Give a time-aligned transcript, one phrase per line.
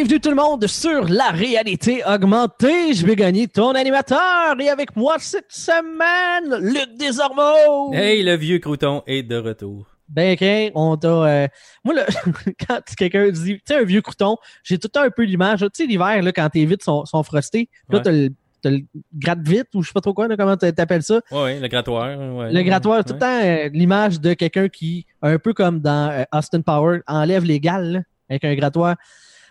[0.00, 2.94] Bienvenue tout le monde sur la réalité augmentée.
[2.94, 7.92] Je vais gagner ton animateur et avec moi cette semaine, Luc Desormeaux.
[7.92, 9.88] Hey, le vieux crouton est de retour.
[10.08, 11.08] Ben, ok, on t'a.
[11.08, 11.48] euh,
[11.84, 12.06] Moi, là,
[12.68, 15.58] quand quelqu'un dit, tu sais, un vieux crouton, j'ai tout le temps un peu l'image.
[15.62, 18.02] Tu sais, l'hiver, là, quand tes vitres sont, sont frostées, là, Ouais.
[18.04, 18.28] t'as le,
[18.62, 18.78] t'as le
[19.16, 21.20] gratte-vite ou je sais pas trop quoi, là, comment t'a- t'appelles ça?
[21.32, 22.06] Ouais, ouais, le grattoir.
[22.36, 22.52] ouais.
[22.52, 26.22] Le grattoir, tout le temps euh, l'image de quelqu'un qui, un peu comme dans euh,
[26.32, 28.94] Austin Power, enlève les gales là, avec un grattoir.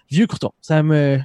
[0.10, 0.52] Vieux crouton.
[0.62, 1.20] Ça me.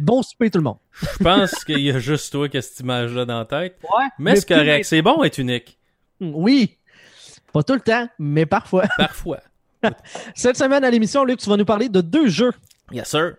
[0.00, 0.78] Bon souper, tout le monde.
[1.00, 3.78] Je pense qu'il y a juste toi qui a cette image-là dans la tête.
[3.84, 4.06] Ouais.
[4.18, 4.84] Mais c'est correct.
[4.84, 5.78] C'est bon être unique.
[6.20, 6.76] Oui.
[7.52, 8.84] Pas tout le temps, mais parfois.
[8.98, 9.38] Parfois.
[10.34, 12.52] Cette semaine à l'émission, Luc, tu vas nous parler de deux jeux.
[12.90, 13.34] Yes, sir.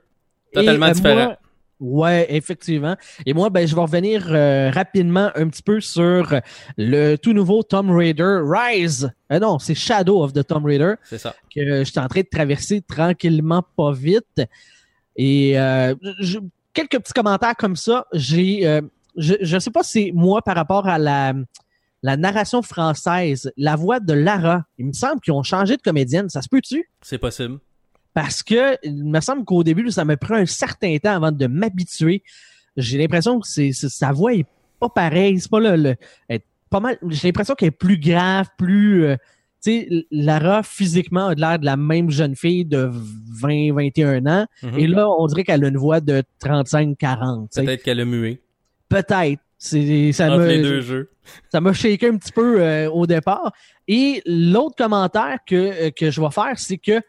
[0.54, 1.26] Totalement Et, euh, différent.
[1.26, 1.38] moi-
[1.80, 2.96] ouais, effectivement.
[3.26, 6.34] Et moi, ben, je vais revenir euh, rapidement un petit peu sur
[6.78, 9.12] le tout nouveau Tomb Raider Rise.
[9.32, 11.36] Euh, non, c'est Shadow of the Tomb Raider C'est ça.
[11.54, 14.42] que je suis en train de traverser tranquillement, pas vite.
[15.16, 16.40] Et euh, je-
[16.74, 18.06] quelques petits commentaires comme ça.
[18.14, 18.82] J'ai, euh,
[19.16, 21.34] je, je sais pas si moi par rapport à la,
[22.04, 24.64] la narration française, la voix de Lara.
[24.78, 26.30] Il me semble qu'ils ont changé de comédienne.
[26.30, 26.90] Ça se peut-tu?
[27.02, 27.58] C'est possible.
[28.18, 31.46] Parce que il me semble qu'au début, ça me prend un certain temps avant de
[31.46, 32.24] m'habituer.
[32.76, 34.48] J'ai l'impression que c'est, c'est- sa voix est
[34.80, 35.40] pas pareille.
[35.40, 35.96] C'est pas le, le-
[36.28, 36.98] elle est pas mal.
[37.10, 39.06] J'ai l'impression qu'elle est plus grave, plus.
[39.06, 39.18] euh,
[39.64, 44.46] tu sais, Lara physiquement a l'air de la même jeune fille de 20, 21 ans.
[44.64, 44.80] Mhm.
[44.80, 47.52] Et là, on dirait qu'elle a une voix de 35, 40.
[47.52, 47.66] tu sais.
[47.66, 48.42] Peut-être qu'elle a mué.
[48.90, 49.42] Peut-être.
[49.60, 51.10] C'est, ça Entre me, les deux jeux.
[51.52, 53.52] ça m'a shaké un petit peu euh, au départ.
[53.88, 55.56] Et l'autre commentaire que,
[55.88, 57.00] euh, que je vais faire, c'est que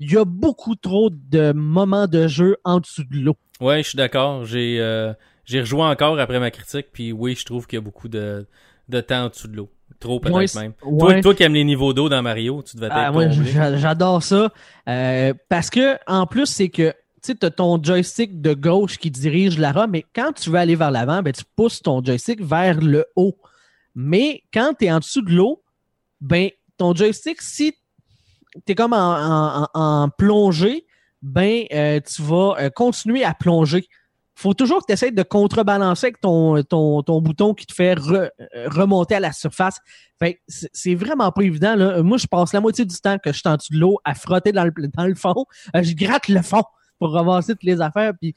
[0.00, 3.36] il y a beaucoup trop de moments de jeu en dessous de l'eau.
[3.60, 4.44] Ouais, je suis d'accord.
[4.46, 5.12] J'ai euh,
[5.44, 6.86] j'ai rejoint encore après ma critique.
[6.92, 8.46] Puis oui, je trouve qu'il y a beaucoup de,
[8.88, 9.70] de temps en dessous de l'eau.
[9.98, 10.72] Trop peut-être Ouais, même.
[10.84, 10.98] ouais.
[10.98, 14.22] Toi, toi qui aimes les niveaux d'eau dans Mario, tu devais être Ah, j'a- j'adore
[14.22, 14.50] ça.
[14.88, 19.58] Euh, parce que, en plus, c'est que tu as ton joystick de gauche qui dirige
[19.58, 23.04] Lara, mais quand tu veux aller vers l'avant, ben, tu pousses ton joystick vers le
[23.14, 23.36] haut.
[23.94, 25.62] Mais quand tu es en dessous de l'eau,
[26.22, 26.48] ben,
[26.78, 27.74] ton joystick, si
[28.66, 30.86] tu es comme en, en- en- plongée,
[31.22, 33.86] ben, euh, tu vas euh, continuer à plonger.
[34.34, 37.94] faut toujours que tu essaies de contrebalancer avec ton, ton, ton bouton qui te fait
[37.94, 39.78] re- euh, remonter à la surface.
[40.18, 41.74] Fait c'est vraiment pas évident.
[41.76, 42.02] Là.
[42.02, 44.14] Moi, je passe la moitié du temps que je suis en dessous de l'eau à
[44.14, 45.44] frotter dans le, dans le fond.
[45.76, 46.62] Euh, je gratte le fond
[46.98, 48.12] pour ramasser toutes les affaires.
[48.20, 48.34] Puis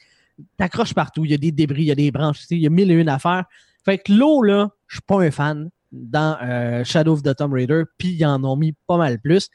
[0.58, 1.24] t'accroches partout.
[1.26, 2.96] Il y a des débris, il y a des branches, il y a mille et
[2.96, 3.46] une affaires.
[3.86, 7.54] Fait que l'eau, là, je suis pas un fan dans euh, Shadow of the Tomb
[7.54, 7.84] Raider.
[7.98, 9.50] Puis ils en ont mis pas mal plus.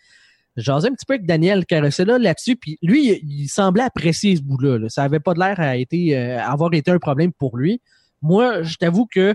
[0.58, 4.42] J'asais un petit peu avec Daniel Carosella là-dessus, puis lui, il, il semblait apprécier ce
[4.42, 4.78] bout-là.
[4.78, 4.88] là.
[4.88, 7.80] Ça avait pas l'air à été, euh, avoir été un problème pour lui.
[8.22, 9.34] Moi, je t'avoue que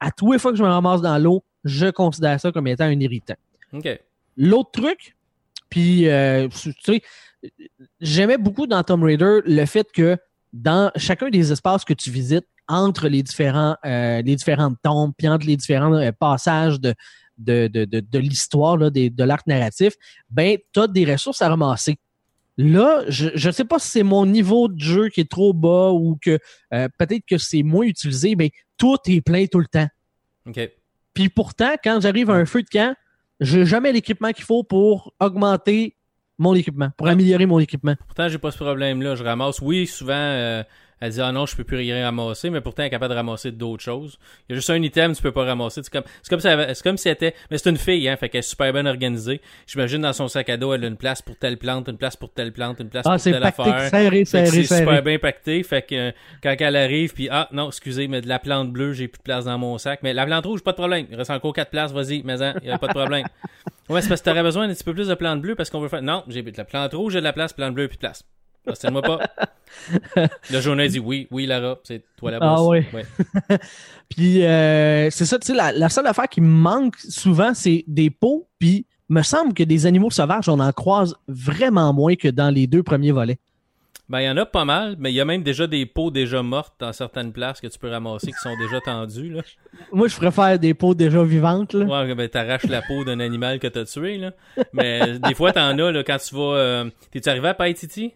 [0.00, 2.84] à tous les fois que je me ramasse dans l'eau, je considère ça comme étant
[2.84, 3.34] un irritant.
[4.36, 5.16] L'autre truc,
[5.68, 7.02] puis euh, tu sais,
[8.00, 10.16] j'aimais beaucoup dans Tomb Raider le fait que
[10.52, 15.28] dans chacun des espaces que tu visites, entre les différents euh, les différentes tombes, puis
[15.28, 16.94] entre les différents euh, passages de
[17.38, 19.94] de, de, de, de l'histoire, de l'arc narratif,
[20.30, 21.98] ben, tu as des ressources à ramasser.
[22.56, 25.92] Là, je ne sais pas si c'est mon niveau de jeu qui est trop bas
[25.92, 26.40] ou que
[26.74, 29.86] euh, peut-être que c'est moins utilisé, mais tout est plein tout le temps.
[30.44, 30.68] OK.
[31.14, 32.96] Puis pourtant, quand j'arrive à un feu de camp,
[33.38, 35.94] j'ai jamais l'équipement qu'il faut pour augmenter
[36.36, 37.94] mon équipement, pour améliorer mon équipement.
[38.06, 39.14] Pourtant, j'ai pas ce problème-là.
[39.14, 39.60] Je ramasse.
[39.60, 40.64] Oui, souvent, euh,
[41.00, 43.16] elle dit Ah non, je peux plus rien ramasser, mais pourtant, elle est capable de
[43.16, 44.18] ramasser d'autres choses.
[44.48, 45.82] Il y a juste un item, tu peux pas ramasser.
[45.82, 47.34] C'est comme, c'est comme c'est comme si elle était.
[47.50, 49.40] Mais c'est une fille, hein, fait qu'elle est super bien organisée.
[49.66, 52.16] J'imagine dans son sac à dos, elle a une place pour telle plante, une place
[52.16, 53.90] pour telle plante, une place Ah, pour telle pacté, affaire.
[53.90, 54.80] serré, serré, c'est serré.
[54.82, 55.62] super bien pacté.
[55.62, 58.92] Fait que euh, quand elle arrive, puis ah non, excusez, mais de la plante bleue,
[58.92, 60.00] j'ai plus de place dans mon sac.
[60.02, 61.06] Mais la plante rouge, pas de problème.
[61.10, 63.24] Il reste encore quatre places, vas-y, mais il y a pas de problème.
[63.88, 65.80] Ouais, c'est parce que t'aurais besoin d'un petit peu plus de plantes bleues parce qu'on
[65.80, 66.02] veut faire.
[66.02, 68.22] Non, j'ai de la plante rouge, j'ai de la place, plante bleue, plus de place.
[68.68, 69.20] Restez-moi pas.
[70.50, 72.58] Le journal dit oui, oui, Lara, c'est toi la boss.
[72.58, 72.86] Ah ouais.
[74.08, 77.84] Puis euh, c'est ça, tu sais, la, la seule affaire qui me manque souvent, c'est
[77.86, 78.48] des pots.
[78.58, 82.66] Puis me semble que des animaux sauvages, on en croise vraiment moins que dans les
[82.66, 83.38] deux premiers volets.
[84.08, 86.10] Ben, il y en a pas mal, mais il y a même déjà des pots
[86.10, 89.42] déjà mortes dans certaines places que tu peux ramasser qui sont déjà tendues, là.
[89.92, 91.74] Moi, je préfère des peaux déjà vivantes.
[91.74, 91.84] Là.
[91.84, 94.32] Ouais, ben, t'arraches la peau d'un animal que t'as tué, là.
[94.72, 98.14] Mais des fois, t'en as, là, quand tu vas, euh, t'es-tu arrivé à Paititi?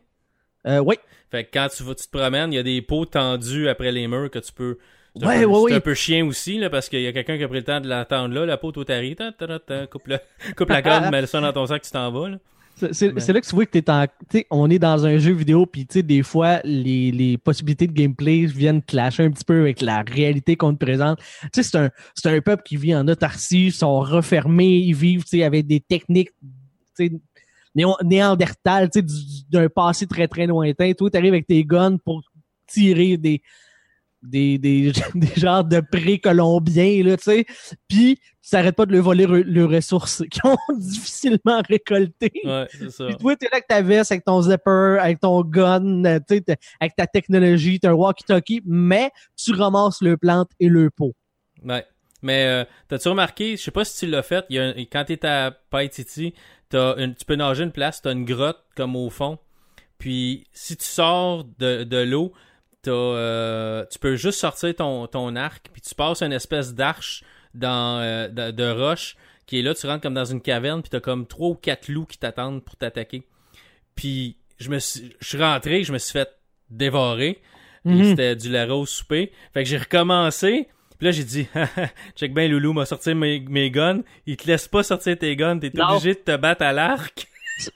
[0.67, 0.97] Euh, oui.
[1.31, 3.91] Fait que quand tu vas, tu te promènes, il y a des pots tendus après
[3.93, 4.79] les murs que tu peux,
[5.17, 5.73] C'est un Ouais, peu- ouais, c'est ouais.
[5.75, 7.81] un peu chien aussi, là, parce qu'il y a quelqu'un qui a pris le temps
[7.81, 10.19] de l'attendre là, la peau tout arrive, ta, ta, ta, ta, coupe, le-
[10.57, 12.39] coupe la corde, mets ça dans ton sac, tu t'en vas, là.
[12.93, 15.33] C'est- là que tu vois que t'es en, tu sais, on est dans un jeu
[15.33, 19.45] vidéo, puis tu sais, des fois, les, les possibilités de gameplay viennent clasher un petit
[19.45, 21.19] peu avec la réalité qu'on te présente.
[21.43, 24.95] Tu sais, c'est un, c'est un peuple qui vit en autarcie, ils sont refermés, ils
[24.95, 26.31] vivent, tu sais, avec des techniques,
[26.97, 27.13] tu sais,
[27.75, 30.93] néo- néandertales, tu sais, du- d'un passé très, très lointain.
[30.93, 32.23] Toi, t'arrives avec tes guns pour
[32.67, 33.43] tirer des,
[34.23, 37.45] des, des, des genres de précolombiens, là, tu sais,
[37.89, 42.33] puis tu t'arrêtes pas de leur voler leurs ressources qu'ils ont difficilement récoltées.
[42.45, 43.07] Ouais, c'est ça.
[43.07, 46.37] Puis toi, t'es là avec ta veste, avec ton zipper, avec ton gun, euh, tu
[46.47, 51.15] sais, avec ta technologie, t'as un walkie-talkie, mais tu ramasses le plante et le pot.
[51.65, 51.85] Ouais.
[52.25, 55.05] Mais euh, t'as-tu remarqué, je sais pas si tu l'as fait, y a un- quand
[55.05, 56.35] t'es à Paititi,
[56.73, 59.39] t'as une, tu peux nager une place, t'as une grotte comme au fond.
[59.99, 62.33] Puis si tu sors de, de l'eau,
[62.81, 67.25] t'as, euh, tu peux juste sortir ton, ton arc, puis tu passes une espèce d'arche
[67.55, 69.17] dans euh, de, de roche
[69.47, 71.89] qui est là, tu rentres comme dans une caverne, puis t'as comme trois ou quatre
[71.89, 73.27] loups qui t'attendent pour t'attaquer.
[73.95, 76.31] Puis je me suis, je suis rentré, je me suis fait
[76.71, 77.43] dévorer.
[77.85, 78.05] Mhm.
[78.11, 79.33] c'était du laro souper.
[79.53, 80.69] Fait que j'ai recommencé.
[81.03, 81.49] Puis là, j'ai dit,
[82.15, 84.03] check bien, Loulou m'a sorti mes, mes guns.
[84.25, 85.59] Il te laisse pas sortir tes guns.
[85.59, 87.27] T'es obligé de te battre à l'arc.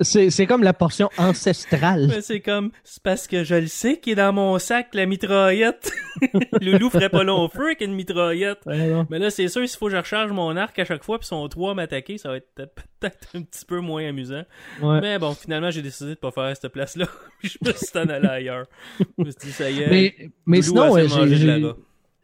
[0.00, 2.06] C'est c'est comme la portion ancestrale.
[2.06, 5.06] Mais c'est comme, c'est parce que je le sais qu'il est dans mon sac, la
[5.06, 5.90] mitraillette.
[6.60, 8.60] Loulou ferait pas long feu avec une mitraillette.
[8.64, 8.92] Ouais.
[9.10, 11.26] Mais là, c'est sûr, s'il faut que je recharge mon arc à chaque fois, puis
[11.26, 14.44] son 3 m'attaquer, ça va être peut-être un petit peu moins amusant.
[14.80, 15.00] Ouais.
[15.00, 17.06] Mais bon, finalement, j'ai décidé de pas faire cette place-là.
[17.42, 18.66] Je me suis en allé ailleurs.
[19.00, 19.90] Je me suis dit, ça y est.
[19.90, 21.72] Mais, mais Loulou sinon, a ouais, j'ai-.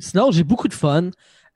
[0.02, 1.10] Sinon, j'ai beaucoup de fun.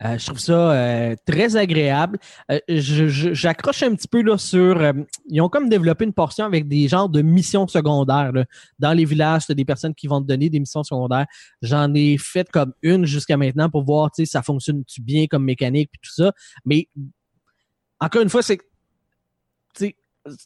[0.04, 2.18] Euh, je trouve ça euh, très agréable.
[2.50, 4.82] Euh, J'accroche un petit peu là sur.
[5.28, 8.32] ils ont comme développé une portion avec des genres de missions secondaires.
[8.78, 11.26] Dans les villages, tu des personnes qui vont te donner des missions secondaires.
[11.62, 15.90] J'en ai fait comme une jusqu'à maintenant pour voir sais, ça fonctionne-tu bien comme mécanique
[15.90, 16.32] puis tout ça.
[16.64, 16.88] Mais
[18.00, 18.58] encore une fois, c'est.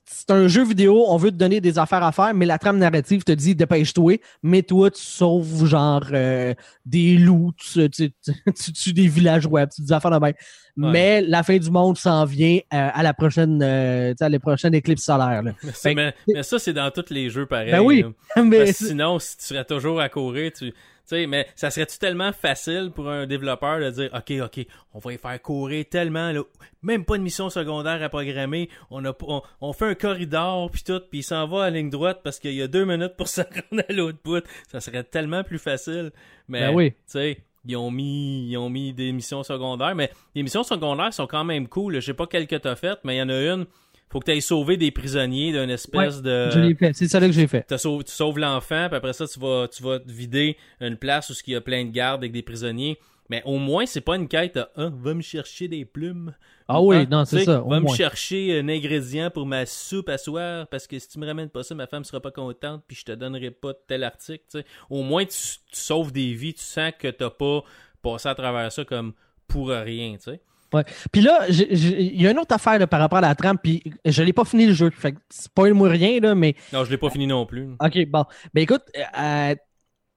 [0.05, 2.79] C'est un jeu vidéo, on veut te donner des affaires à faire, mais la trame
[2.79, 6.55] narrative te dit dépêche-toi, mais toi, tu sauves genre euh,
[6.85, 10.35] des loups, tu, tu, tu, tu tues des villageois, tu dis affaires de même.
[10.77, 14.73] Mais la fin du monde s'en vient euh, à la prochaine euh, à la prochaine
[14.75, 15.43] éclipse solaire.
[15.43, 15.53] Là.
[15.63, 17.73] Mais, ça- Fait que- mais- mais ça, c'est dans tous les jeux pareils.
[17.73, 18.05] Ben oui.
[18.45, 20.73] mais sinon, si tu serais toujours à courir, tu.
[21.11, 24.65] Sais, mais ça serait-tu tellement facile pour un développeur de dire OK, OK,
[24.95, 26.43] on va y faire courir tellement, là,
[26.83, 30.85] même pas de mission secondaire à programmer, on, a, on, on fait un corridor, puis
[30.85, 33.27] tout, puis il s'en va à ligne droite parce qu'il y a deux minutes pour
[33.37, 34.45] se rendre à l'autre bout.
[34.69, 36.13] Ça serait tellement plus facile.
[36.47, 36.93] Mais, Ben oui.
[36.93, 41.13] tu sais, ils ont mis ils ont mis des missions secondaires, mais les missions secondaires
[41.13, 41.97] sont quand même cool.
[41.97, 43.67] Je sais pas quelle que t'as faites, mais il y en a une.
[44.11, 46.51] Faut que tu ailles sauver des prisonniers d'une espèce de.
[46.51, 46.93] je l'ai fait.
[46.95, 47.65] C'est ça là que j'ai fait.
[47.69, 47.77] Tu
[48.13, 51.53] sauves l'enfant, puis après ça, tu vas, tu vas te vider une place où il
[51.53, 52.99] y a plein de gardes avec des prisonniers.
[53.29, 56.35] Mais au moins, c'est pas une quête à Ah, va me chercher des plumes.
[56.67, 57.61] Ah oui, Ah, non, c'est ça.
[57.65, 61.27] Va me chercher un ingrédient pour ma soupe à soir, parce que si tu me
[61.27, 64.43] ramènes pas ça, ma femme sera pas contente, puis je te donnerai pas tel article.
[64.51, 64.65] tu sais.
[64.91, 65.37] Au moins, tu,
[65.71, 67.63] tu sauves des vies, tu sens que t'as pas
[68.03, 69.13] passé à travers ça comme
[69.47, 70.17] pour rien.
[70.17, 70.33] tu
[70.79, 70.85] sais.
[71.13, 73.83] Puis là, il y a une autre affaire là, par rapport à la trame, puis
[74.05, 74.91] je l'ai pas fini le jeu.
[74.91, 77.69] Fait spoil-moi rien, là, mais Non, je l'ai pas fini non plus.
[77.81, 78.25] OK, bon.
[78.55, 78.83] Ben écoute,
[79.19, 79.55] euh,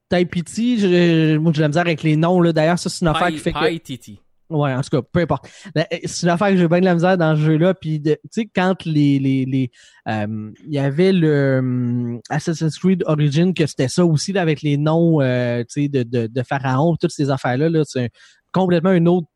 [0.10, 2.54] Taipiti, j'ai la misère avec les noms, là.
[2.54, 3.78] D'ailleurs, ça, c'est une affaire qui fait que.
[3.78, 4.20] Titi.
[4.50, 5.50] Ouais, en tout cas, peu importe.
[5.74, 7.74] La- C'est une affaire que j'ai bien de la misère dans ce jeu-là.
[7.74, 9.72] Puis, tu sais, quand les, les, les,
[10.08, 14.62] euh, il y avait le hum, Assassin's Creed Origin, que c'était ça aussi, là, avec
[14.62, 18.12] les noms, euh, tu sais, de, de, de Pharaon, toutes ces affaires-là, là, c'est
[18.52, 19.28] complètement une autre,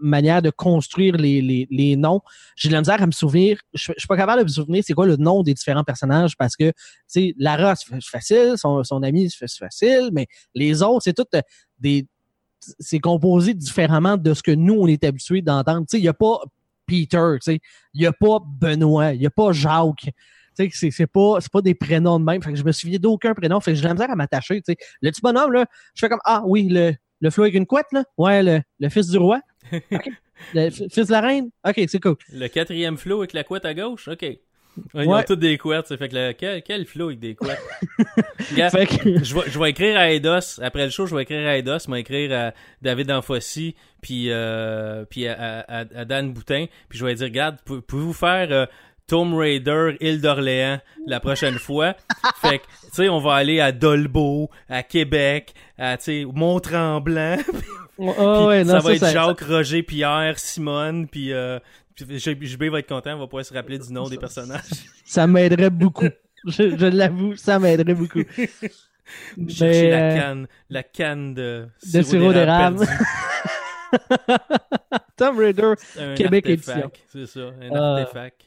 [0.00, 2.20] manière de construire les, les, les noms.
[2.56, 3.60] J'ai de la misère à me souvenir.
[3.74, 6.56] Je, suis pas capable de me souvenir c'est quoi le nom des différents personnages parce
[6.56, 6.72] que,
[7.38, 11.42] Lara, c'est facile, son, son ami, c'est facile, mais les autres, c'est tout euh,
[11.78, 12.06] des,
[12.78, 15.80] c'est composé différemment de ce que nous, on est habitué d'entendre.
[15.80, 16.40] Tu sais, il n'y a pas
[16.86, 17.60] Peter, tu sais,
[17.94, 20.10] il n'y a pas Benoît, il n'y a pas Jacques.
[20.54, 22.42] C'est, c'est pas, pas des prénoms de même.
[22.42, 23.60] Je me souviens d'aucun prénom.
[23.60, 24.60] Fait que j'ai la misère à m'attacher.
[25.00, 27.86] Le petit bonhomme, là, je fais comme, ah oui, le, le flot avec une couette,
[27.92, 28.04] là?
[28.18, 29.40] Ouais, le, le fils du roi.
[29.72, 30.10] OK.
[30.54, 31.50] Le f- fils de la reine?
[31.66, 32.16] OK, c'est cool.
[32.32, 34.08] Le quatrième flow avec la couette à gauche?
[34.08, 34.22] OK.
[34.22, 35.06] Ils Ouais.
[35.08, 37.60] ont tous des couettes, ça fait que le- quel, quel flow avec des couettes?
[38.50, 41.56] Que, je, vais, je vais écrire à Eidos, après le show, je vais écrire à
[41.58, 46.66] Eidos, je vais écrire à David Anfossi, puis, euh, puis à, à- à Dan Boutin,
[46.88, 48.66] puis je vais dire, regarde, pou- pouvez-vous faire euh,
[49.10, 51.94] Tomb Raider, île d'Orléans, la prochaine fois?
[52.40, 57.38] fait que, tu sais, on va aller à Dolbeau, à Québec, à, tu sais, Mont-Tremblant,
[57.98, 61.58] oh, ouais, Puis non, ça va être ça- Jacques, Roger, Pierre, Simone, puis euh,
[61.98, 64.62] JB va être content, on va pouvoir se rappeler du nom des personnages.
[65.04, 66.08] ça m'aiderait beaucoup.
[66.46, 68.22] Je, je l'avoue, ça m'aiderait beaucoup.
[69.48, 72.86] Chercher la euh, canne, la canne de, de sirop d'érable.
[75.16, 75.74] Tomb Raider.
[76.16, 76.90] Québec artefact, édition.
[77.08, 77.96] C'est ça, un Ah.
[78.02, 78.42] artefact.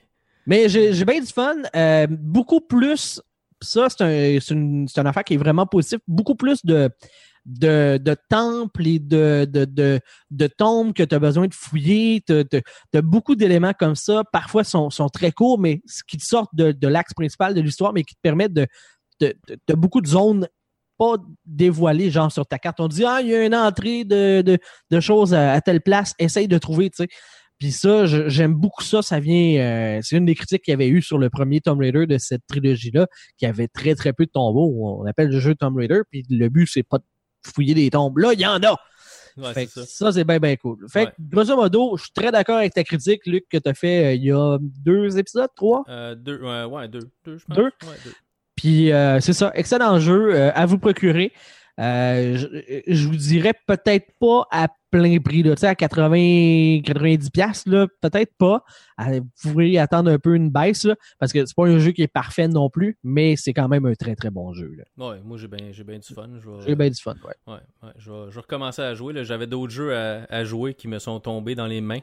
[0.45, 1.55] Mais j'ai bien du fun.
[1.75, 3.21] euh, beaucoup plus.
[3.61, 5.99] Ça, c'est un, une, affaire qui est vraiment positive.
[6.07, 6.89] Beaucoup plus de,
[7.45, 9.99] de, de temples et de, de, de,
[10.31, 12.21] de tombes que tu as besoin de fouiller.
[12.27, 12.43] Tu
[12.93, 14.23] as, beaucoup d'éléments comme ça.
[14.31, 17.93] Parfois, sont, sont très courts, mais qui te sortent de, de l'axe principal de l'histoire,
[17.93, 18.67] mais qui te permettent de,
[19.21, 20.47] de, beaucoup de zones
[20.97, 22.79] pas dévoilées, genre sur ta carte.
[22.79, 24.59] On dit, ah, il y a une entrée de, de,
[24.91, 26.13] de choses à telle place.
[26.19, 27.09] Essaye de trouver, tu sais.
[27.63, 29.01] Puis ça, j'aime beaucoup ça.
[29.01, 31.79] Ça vient, euh, c'est une des critiques qu'il y avait eu sur le premier Tomb
[31.79, 34.99] Raider de cette trilogie-là, qui avait très très peu de tombeaux.
[34.99, 37.05] On appelle le jeu Tomb Raider, puis le but c'est pas de
[37.55, 38.17] fouiller des tombes.
[38.17, 38.77] Là, il y en a.
[39.37, 40.07] Ouais, Fait c'est que ça.
[40.07, 40.85] ça, c'est bien bien cool.
[40.91, 43.73] Fait que, grosso modo, je suis très d'accord avec ta critique, Luc, que tu as
[43.73, 45.85] fait euh, il y a deux épisodes, trois?
[45.87, 47.55] Euh, deux, ouais, ouais, deux, deux, je pense.
[47.55, 47.71] Deux?
[48.57, 51.31] Puis euh, c'est ça, excellent jeu à vous procurer.
[51.77, 54.67] Je, je vous dirais peut-être pas à
[54.97, 58.63] plein prix, là, tu sais, à 80, 90 pièces là, peut-être pas.
[59.01, 61.91] Euh, Vous pourriez attendre un peu une baisse, là, parce que c'est pas un jeu
[61.91, 64.71] qui est parfait non plus, mais c'est quand même un très très bon jeu.
[64.77, 65.09] là.
[65.09, 65.73] Ouais, moi j'ai bien du
[66.13, 66.29] fun.
[66.65, 67.53] J'ai bien du fun, ouais.
[67.53, 69.23] ouais, ouais, je vais, je vais recommencer à jouer.
[69.23, 71.99] J'avais d'autres jeux à, à jouer qui me sont tombés dans les mains.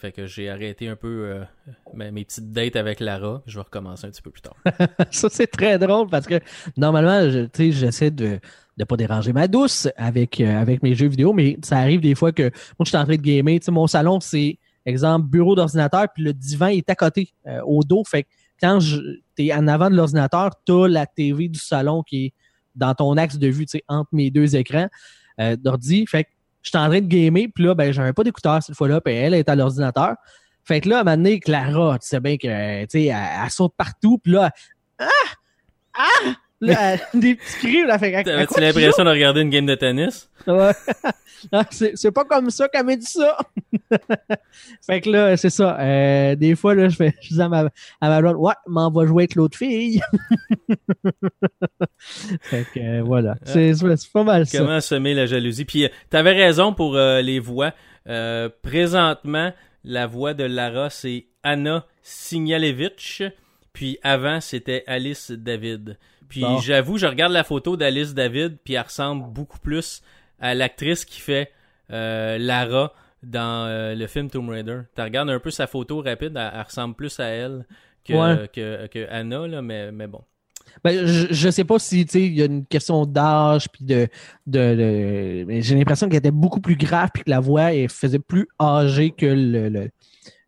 [0.00, 1.44] Fait que j'ai arrêté un peu euh,
[1.92, 3.42] mes, petites dates avec Lara.
[3.44, 4.56] Je vais recommencer un petit peu plus tard.
[5.10, 6.40] ça, c'est très drôle parce que
[6.78, 8.38] normalement, je- j'essaie de
[8.78, 12.14] ne pas déranger ma douce avec, euh, avec mes jeux vidéo, mais ça arrive des
[12.14, 12.50] fois que moi,
[12.84, 13.58] je suis en train de gamer.
[13.60, 17.60] Tu sais, mon salon, c'est, exemple, bureau d'ordinateur, puis le divan est à côté, euh,
[17.66, 18.02] au dos.
[18.04, 18.28] Fait que
[18.58, 22.34] quand tu es en avant de l'ordinateur, tu as la TV du salon qui est
[22.74, 24.88] dans ton axe de vue, entre mes deux écrans
[25.58, 26.06] d'ordi.
[26.06, 26.30] Fait que
[26.62, 29.14] je suis en train de gamer, puis là, ben, j'avais pas d'écouteur cette fois-là, puis
[29.14, 30.14] elle est à l'ordinateur.
[30.64, 33.16] Fait que là, à un moment donné, Clara, tu sais bien que, tu sais, elle,
[33.44, 34.50] elle saute partout, puis là,
[34.98, 35.06] ah!
[35.94, 36.34] Ah!
[36.60, 40.28] Là, des petits cris, là, fait T'avais-tu l'impression de regarder une game de tennis?
[40.46, 40.72] Ouais.
[41.70, 43.38] C'est pas comme ça qu'elle m'a dit ça.
[44.86, 45.78] fait que là, c'est ça.
[45.80, 48.90] Euh, des fois, là, je fais, je dis à ma, à ma blonde, ouais, m'en
[48.90, 50.00] va jouer avec l'autre fille.
[52.42, 53.36] fait que, euh, voilà.
[53.44, 54.58] C'est c'est pas mal ça.
[54.58, 55.64] Comment semer la jalousie?
[55.64, 57.72] Puis euh, t'avais raison pour les voix.
[58.62, 59.52] Présentement,
[59.84, 63.22] la voix de Lara, c'est Anna Signalevich.
[63.72, 65.96] Puis avant, c'était Alice David.
[66.30, 66.58] Puis Bon.
[66.60, 70.00] j'avoue, je regarde la photo d'Alice David, puis elle ressemble beaucoup plus
[70.40, 71.50] à l'actrice qui fait
[71.90, 74.78] euh, Lara dans euh, le film Tomb Raider.
[74.96, 77.66] Tu regardes un peu sa photo rapide, elle, elle ressemble plus à elle
[78.06, 78.48] que, Ouais.
[78.50, 80.22] que, que Anna, là, mais, mais bon.
[80.84, 83.84] Ben, je, je sais pas si tu sais, il y a une question d'âge puis
[83.84, 84.06] de,
[84.46, 88.46] de, j'ai l'impression qu'elle était beaucoup plus grave puis que la voix elle faisait plus
[88.60, 89.90] âgée que le, le-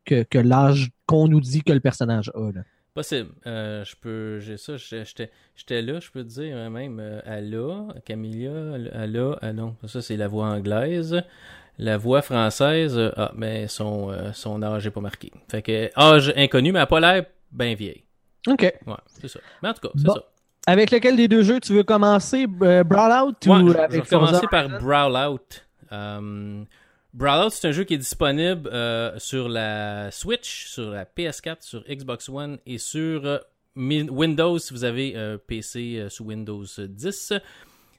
[0.05, 2.53] que, que l'âge qu'on nous dit que le personnage a.
[2.53, 2.61] Là.
[2.95, 3.31] Possible.
[3.47, 4.39] Euh, je peux.
[4.41, 4.77] J'ai ça.
[4.77, 6.99] J'étais j'étais là, je peux te dire euh, même.
[7.01, 9.39] Euh, Alla, Camilla, Alla.
[9.41, 11.23] Ah non, ça c'est la voix anglaise.
[11.79, 15.33] La voix française, euh, ah, mais son, euh, son âge est pas marqué.
[15.51, 18.05] Fait que âge inconnu, mais elle a pas l'air bien vieille.
[18.47, 18.61] OK.
[18.87, 19.41] Ouais, c'est ça.
[19.63, 20.15] Mais en tout cas, c'est Bon.
[20.15, 20.21] ça.
[20.67, 23.79] Avec lequel des deux jeux tu veux commencer, euh, Brawlout Ouais, ou je- je vais
[23.85, 24.87] avec commencer par Horizon?
[24.87, 25.39] Brawlout.
[27.15, 31.85] Brawlout, c'est un jeu qui est disponible euh, sur la Switch, sur la PS4, sur
[31.85, 33.39] Xbox One et sur euh,
[33.77, 37.35] Windows si vous avez un PC euh, sous Windows 10.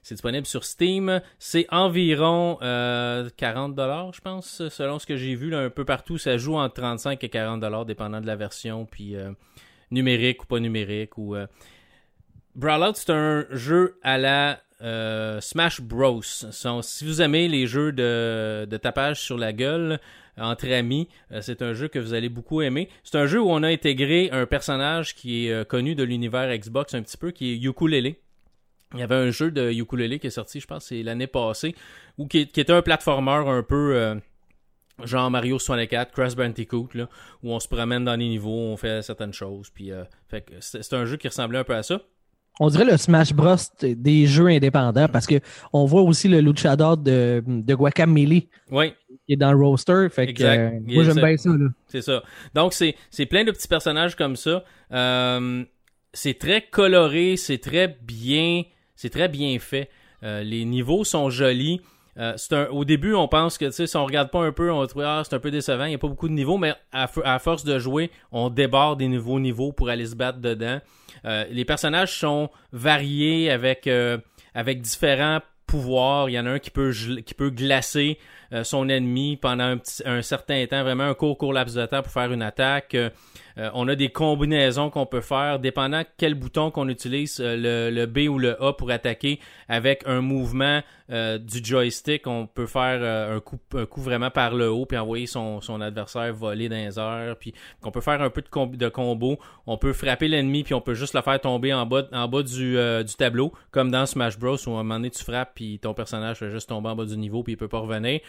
[0.02, 1.22] C'est disponible sur Steam.
[1.38, 3.76] C'est environ euh, 40
[4.12, 6.18] je pense, selon ce que j'ai vu un peu partout.
[6.18, 9.14] Ça joue entre 35 et 40 dépendant de la version, puis
[9.92, 11.16] numérique ou pas numérique.
[11.18, 11.36] Ou,
[12.56, 16.22] Brawlout, c'est un jeu à la euh, Smash Bros.
[16.22, 20.00] Si vous aimez les jeux de, de tapage sur la gueule
[20.36, 22.88] entre amis, euh, c'est un jeu que vous allez beaucoup aimer.
[23.04, 26.56] C'est un jeu où on a intégré un personnage qui est euh, connu de l'univers
[26.56, 28.16] Xbox un petit peu, qui est Ukulele.
[28.94, 31.74] Il y avait un jeu de ukulélé qui est sorti, je pense, c'est l'année passée,
[32.16, 34.20] ou qui, était un platformer un peu
[35.02, 37.08] genre Mario 64, Crash Bandicoot, là,
[37.42, 39.90] où on se promène dans les niveaux, on fait certaines choses, puis
[40.28, 42.02] fait c'est un jeu qui ressemblait un peu à ça.
[42.60, 45.40] On dirait le Smash Bros des jeux indépendants parce que
[45.72, 48.92] on voit aussi le luchador de, de Guacamole Oui,
[49.26, 50.06] qui est dans le roster.
[50.10, 50.58] Fait que, Exact.
[50.74, 51.50] euh, Il moi, j'aime bien ça.
[51.50, 51.66] Là.
[51.88, 52.22] c'est ça.
[52.54, 54.62] Donc, c'est c'est plein de petits personnages comme ça.
[54.92, 55.64] Euh,
[56.12, 58.62] c'est très coloré, c'est très bien,
[58.94, 59.90] c'est très bien fait.
[60.22, 61.80] Euh, les niveaux sont jolis.
[62.18, 64.80] Euh, c'est un, au début, on pense que si on regarde pas un peu, on
[64.80, 65.84] va trouver ah, c'est un peu décevant.
[65.84, 69.08] Il n'y a pas beaucoup de niveaux, mais à, force de jouer, on déborde des
[69.08, 70.80] nouveaux niveaux pour aller se battre dedans.
[71.24, 74.18] Euh, les personnages sont variés avec euh,
[74.54, 76.28] avec différents pouvoirs.
[76.28, 76.92] Il y en a un qui peut,
[77.24, 78.18] qui peut glacer
[78.52, 82.02] euh, son ennemi pendant un, un, certain temps, vraiment un court, court laps de temps
[82.02, 82.96] pour faire une attaque.
[83.58, 87.90] Euh, euh, on a des combinaisons qu'on peut faire, dépendant quel bouton qu'on utilise, le,
[87.90, 92.26] le, B ou le A pour attaquer avec un mouvement du joystick.
[92.26, 93.02] On peut faire
[93.34, 96.76] un, coup, un coup vraiment par le haut puis envoyer son, son adversaire voler dans
[96.76, 97.36] les airs.
[97.38, 99.38] Puis on peut faire un peu de, de combo.
[99.66, 102.42] On peut frapper l'ennemi puis on peut juste le faire tomber en bas, en bas
[102.42, 105.78] du, du tableau, comme dans Smash Bros où à un moment donné tu frappes puis
[105.78, 108.20] ton personnage fait juste tomber en bas du niveau puis il peut pas revenir.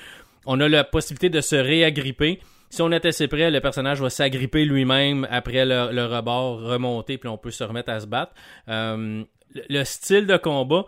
[0.46, 2.40] On a la possibilité de se réagripper.
[2.76, 7.30] Si on est assez près, le personnage va s'agripper lui-même après le, rebord, remonter, puis
[7.30, 8.34] on peut se remettre à se battre.
[8.68, 10.86] Euh, le style de combat,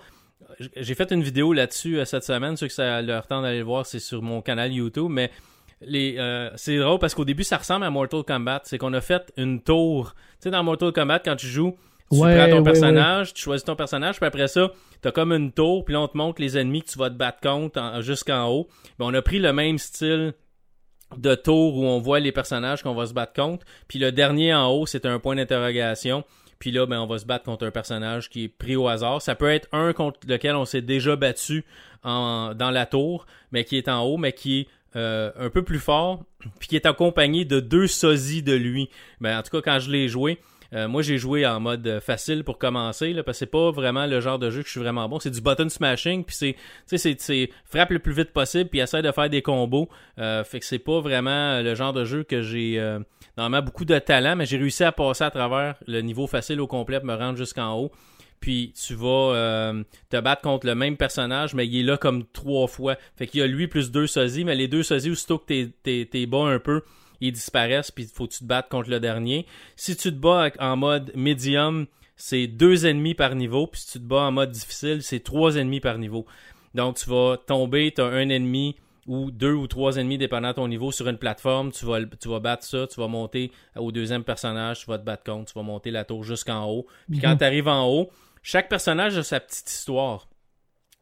[0.76, 2.58] j'ai fait une vidéo là-dessus euh, cette semaine.
[2.58, 5.10] Ceux que ça leur temps d'aller le voir, c'est sur mon canal YouTube.
[5.10, 5.32] Mais
[5.90, 8.64] euh, c'est drôle parce qu'au début, ça ressemble à Mortal Kombat.
[8.66, 10.14] C'est qu'on a fait une tour.
[10.14, 11.78] Tu sais, dans Mortal Kombat, quand tu joues,
[12.12, 15.86] tu prends ton personnage, tu choisis ton personnage, puis après ça, t'as comme une tour,
[15.86, 18.68] puis là, on te montre les ennemis que tu vas te battre contre jusqu'en haut.
[19.00, 20.34] Ben, on a pris le même style
[21.16, 23.66] de tour où on voit les personnages qu'on va se battre contre.
[23.88, 26.24] Puis le dernier en haut, c'est un point d'interrogation.
[26.60, 29.22] Puis là, ben, on va se battre contre un personnage qui est pris au hasard.
[29.22, 31.66] Ça peut être un contre lequel on s'est déjà battu
[32.04, 35.64] en, dans la tour, mais qui est en haut, mais qui est euh, un peu
[35.64, 36.24] plus fort,
[36.60, 38.90] puis qui est accompagné de deux sosies de lui.
[39.22, 40.40] Ben, en tout cas, quand je l'ai joué,
[40.74, 44.20] euh, moi, j'ai joué en mode facile pour commencer, parce que c'est pas vraiment le
[44.20, 45.20] genre de jeu que je suis vraiment bon.
[45.20, 46.56] C'est du button smashing, puis c'est,
[46.86, 49.90] c'est, c'est frappe le plus vite possible, puis essaie de faire des combos.
[50.20, 53.00] Euh, fait que c'est pas vraiment le genre de jeu que j'ai euh,
[53.38, 56.68] normalement beaucoup de talent, mais j'ai réussi à passer à travers le niveau facile au
[56.68, 57.92] complet, me rendre jusqu'en haut.
[58.40, 59.74] Puis tu vas
[60.12, 62.96] te battre contre le même personnage, mais il est là comme trois fois.
[63.16, 65.72] Fait qu'il y a lui plus deux sosies, mais les deux sosies, aussitôt que t'es,
[65.82, 66.84] t'es, t'es bas un peu,
[67.22, 69.46] ils disparaissent, puis il faut que tu te battes contre le dernier.
[69.76, 74.00] Si tu te bats en mode medium, c'est deux ennemis par niveau, puis si tu
[74.00, 76.26] te bats en mode difficile, c'est trois ennemis par niveau.
[76.74, 78.76] Donc tu vas tomber, tu as un ennemi
[79.08, 82.28] ou deux ou trois ennemis dépendant de ton niveau sur une plateforme, tu vas, tu
[82.28, 85.58] vas battre ça, tu vas monter au deuxième personnage, tu vas te battre contre, tu
[85.58, 86.88] vas monter la tour jusqu'en haut.
[87.10, 87.38] Puis quand mhm.
[87.38, 88.10] tu arrives en haut,
[88.44, 90.28] chaque personnage a sa petite histoire.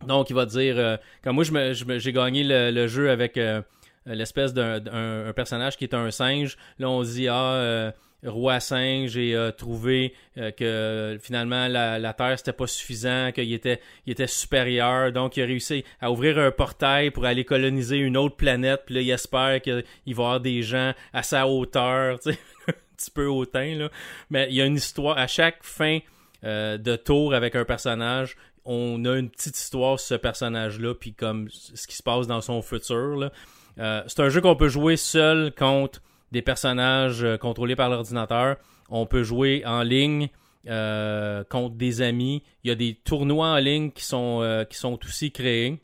[0.06, 3.62] Donc, il va dire, euh, comme moi, j'ai gagné le, jeu avec euh,
[4.06, 6.58] l'espèce d'un personnage qui est un singe.
[6.80, 7.92] Là, on dit, ah, euh,
[8.24, 13.80] roi singe et a trouvé euh, que finalement la, Terre c'était pas suffisant, qu'il était,
[14.06, 18.18] il était supérieur, donc il a réussi à ouvrir un portail pour aller coloniser une
[18.18, 22.20] autre planète, puis là il espère qu'il va y avoir des gens à sa hauteur,
[22.24, 23.90] tu sais, un petit peu hautain là,
[24.30, 26.00] mais il y a une histoire à chaque fin
[26.44, 31.50] de tour avec un personnage, on a une petite histoire sur ce personnage-là, puis comme
[31.50, 33.16] ce qui se passe dans son futur.
[33.16, 33.32] Là.
[33.80, 38.58] Euh, c'est un jeu qu'on peut jouer seul contre des personnages euh, contrôlés par l'ordinateur.
[38.90, 40.30] On peut jouer en ligne
[40.68, 42.44] euh, contre des amis.
[42.64, 45.80] Il y a des tournois en ligne qui sont, qui sont aussi créés.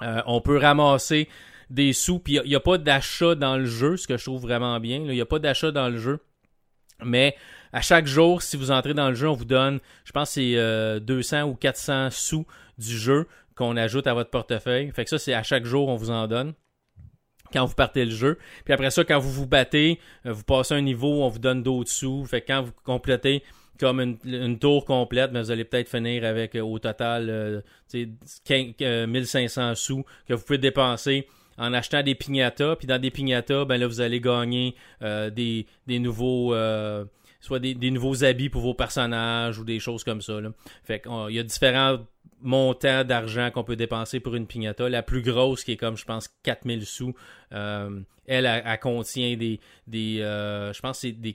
[0.00, 1.28] on peut ramasser
[1.70, 2.18] des sous.
[2.18, 4.98] Puis il n'y a, pas d'achat dans le jeu, ce que je trouve vraiment bien.
[4.98, 6.20] Il n'y a pas d'achat dans le jeu.
[7.02, 7.36] Mais
[7.72, 11.00] à chaque jour, si vous entrez dans le jeu, on vous donne, je pense c'est
[11.00, 12.46] 200 ou 400 sous
[12.78, 14.90] du jeu qu'on ajoute à votre portefeuille.
[14.92, 16.54] Fait que ça, c'est à chaque jour, on vous en donne
[17.52, 18.38] quand vous partez le jeu.
[18.64, 21.62] Puis après ça, quand vous vous battez, euh, vous passez un niveau, on vous donne
[21.62, 22.24] d'autres sous.
[22.24, 23.42] Fait que quand vous complétez
[23.78, 29.74] comme une, tour complète, mais vous allez peut-être finir avec euh, au total euh, 1500
[29.76, 32.76] sous que vous pouvez dépenser en achetant des piñatas.
[32.76, 36.54] Puis dans des piñatas, ben là, vous allez gagner des, des nouveaux
[37.40, 40.40] soit des, nouveaux habits pour vos personnages ou des choses comme ça.
[40.40, 40.50] Là.
[40.84, 41.98] Fait qu'il y a différents
[42.40, 44.88] montant d'argent qu'on peut dépenser pour une pignata.
[44.88, 47.14] La plus grosse, qui est comme, je pense, 4000 sous,
[47.52, 49.60] euh, elle, contient des,
[50.20, 50.72] euh,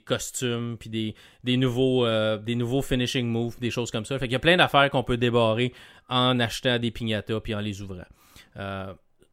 [0.04, 4.18] costumes, puis des, des, nouveaux, euh, des nouveaux finishing moves, des choses comme ça.
[4.18, 5.72] Fait qu'il y a plein d'affaires qu'on peut débarrer
[6.08, 8.04] en achetant des pignatas puis en les ouvrant.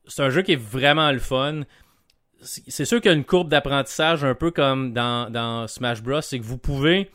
[0.07, 1.61] c'est un jeu qui est vraiment le fun.
[2.41, 6.21] C'est sûr qu'il y a une courbe d'apprentissage un peu comme dans, Smash Bros.
[6.21, 7.11] C'est que vous pouvez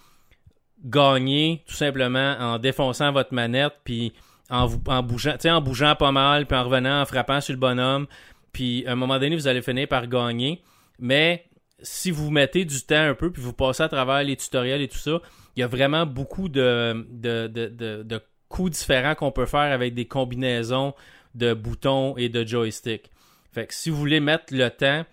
[0.85, 4.13] gagner tout simplement en défonçant votre manette puis
[4.51, 4.69] en
[5.03, 8.07] bougeant, en bougeant pas mal, puis en revenant, en frappant sur le bonhomme.
[8.53, 10.63] Puis à un moment donné, vous allez finir par gagner.
[10.99, 11.47] Mais
[11.83, 14.89] si vous mettez du temps un peu, puis vous passez à travers les tutoriels et
[14.89, 15.21] tout ça,
[15.57, 19.95] il y a vraiment beaucoup de, de, de, de, coups différents qu'on peut faire avec
[19.95, 20.95] des combinaisons
[21.35, 23.11] de boutons et de joystick.
[23.53, 25.05] Fait que si vous voulez mettre le temps,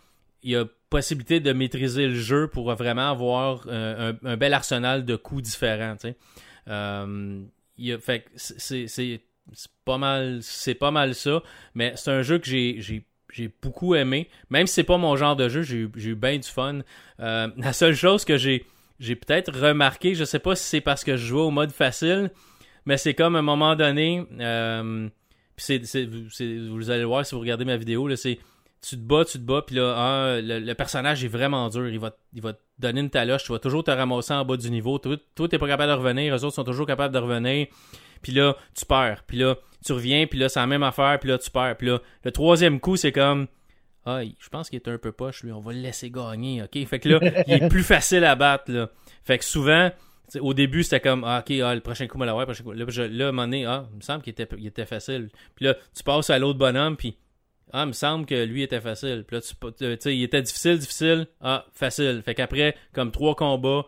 [0.43, 5.15] il y a possibilité de maîtriser le jeu pour vraiment avoir un, bel arsenal de
[5.15, 5.95] coups différents.
[6.67, 7.41] Euh,
[8.36, 9.21] c'est
[9.84, 11.43] pas mal c'est pas mal ça
[11.75, 15.49] mais c'est un jeu que j'ai beaucoup aimé même si c'est pas mon genre de
[15.49, 16.79] jeu j'ai eu bien du fun
[17.19, 18.65] euh, la seule chose que j'ai
[18.99, 22.32] peut-être remarqué je sais pas si c'est parce que je jouais au mode facile
[22.86, 25.10] mais c'est comme à un moment donné euh,
[25.58, 28.39] vous allez le voir si vous regardez ma vidéo, c'est
[28.88, 31.88] tu te bats, tu te bats, puis là, ah, le, le personnage est vraiment dur.
[31.88, 34.58] Il va, il va te donner une taloche, tu vas toujours te ramasser en bas
[34.58, 34.98] du niveau.
[35.00, 35.17] Toi,
[35.48, 37.67] t'es pas capable de revenir, eux autres sont toujours capables de revenir.
[38.22, 39.24] Puis là, tu perds.
[39.26, 41.76] Puis là, tu reviens, puis là, c'est la même affaire, puis là, tu perds.
[41.78, 43.48] Puis là, le troisième coup, c'est comme...
[44.06, 45.54] Ah, je pense qu'il est un peu poche, lui.
[45.54, 46.86] On va le laisser gagner, OK?
[46.86, 48.89] Fait que là, il est plus facile à battre, là.
[49.24, 49.91] Fait que souvent,
[50.41, 52.63] au début, c'était comme, ah, OK, ah, le prochain coup, on va l'avoir, le prochain
[52.65, 52.74] coup.
[52.74, 55.30] Là, je- à un moment donné, ah, il me semble qu'il était, était facile.
[55.56, 57.15] Puis là, tu passes à l'autre bonhomme, puis
[57.73, 59.25] ah, il me semble que lui était facile.
[59.27, 61.27] Puis là, tu sais, il était difficile, difficile.
[61.41, 62.21] Ah, facile.
[62.23, 63.86] Fait qu'après, comme trois combats,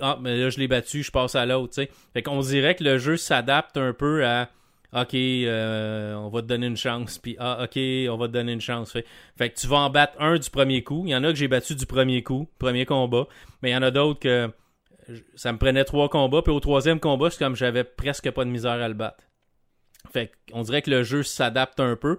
[0.00, 1.90] ah, mais là, je l'ai battu, je passe à l'autre, tu sais.
[2.12, 4.48] Fait qu'on dirait que le jeu s'adapte un peu à,
[4.92, 7.18] OK, euh, on va te donner une chance.
[7.18, 8.92] Puis, ah, OK, on va te donner une chance.
[8.92, 9.04] Fait,
[9.36, 11.02] fait que tu vas en battre un du premier coup.
[11.04, 13.26] Il y en a que j'ai battu du premier coup, premier combat.
[13.62, 14.50] Mais il y en a d'autres que
[15.34, 16.42] ça me prenait trois combats.
[16.42, 19.24] Puis au troisième combat, c'est comme j'avais presque pas de misère à le battre.
[20.12, 22.18] Fait qu'on dirait que le jeu s'adapte un peu.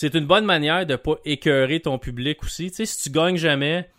[0.00, 2.70] C'est une bonne manière de pas écœurer ton public aussi.
[2.70, 3.90] Tu sais, si tu gagnes jamais,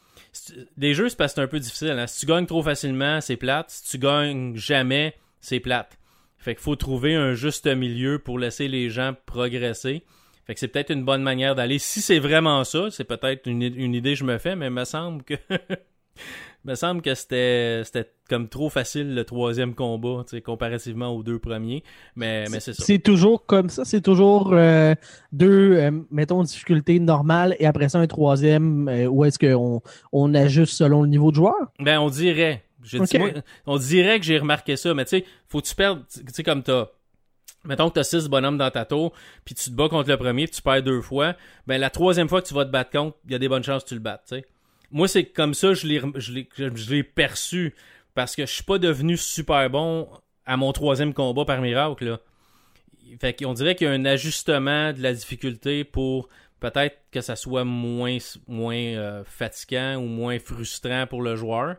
[0.78, 1.90] des jeux, c'est parce que c'est un peu difficile.
[1.90, 2.08] hein.
[2.08, 3.70] Si tu gagnes trop facilement, c'est plate.
[3.70, 5.98] Si tu gagnes jamais, c'est plate.
[6.38, 10.06] Fait qu'il faut trouver un juste milieu pour laisser les gens progresser.
[10.48, 11.80] Fait que c'est peut-être une bonne manière d'aller.
[11.80, 14.72] Si c'est vraiment ça, c'est peut-être une, une idée que je me fais, mais il
[14.72, 15.34] me semble que
[16.65, 17.84] me semble que c'était
[18.29, 21.84] comme trop facile le troisième combat, tu comparativement aux deux premiers.
[22.15, 22.84] Mais, mais c'est ça.
[22.86, 24.93] C'est toujours comme ça, c'est toujours euh,
[25.32, 30.34] deux, euh, mettons, difficultés normales et après ça un troisième euh, où est-ce qu'on on
[30.34, 31.71] ajuste selon le niveau de joueur?
[31.79, 32.63] Ben, on dirait.
[32.84, 33.29] Je dis, moi,
[33.65, 36.43] on dirait que j'ai remarqué ça, mais tu sais, faut que tu perdes, tu sais,
[36.43, 36.88] comme t'as.
[37.65, 39.12] Mettons que t'as six bonhommes dans ta tour,
[39.43, 41.36] puis tu te bats contre le premier, puis tu perds deux fois.
[41.67, 43.65] Ben, la troisième fois que tu vas te battre contre, il y a des bonnes
[43.65, 44.45] chances que tu le battes, tu sais.
[44.91, 47.75] Moi, c'est comme ça, je l'ai, je l'ai, je l'ai perçu,
[48.15, 50.08] parce que je suis pas devenu super bon
[50.45, 52.19] à mon troisième combat par miracle, là.
[53.19, 57.36] Fait qu'on dirait qu'il y a un ajustement de la difficulté pour peut-être que ça
[57.36, 61.78] soit moins, moins euh, fatigant ou moins frustrant pour le joueur.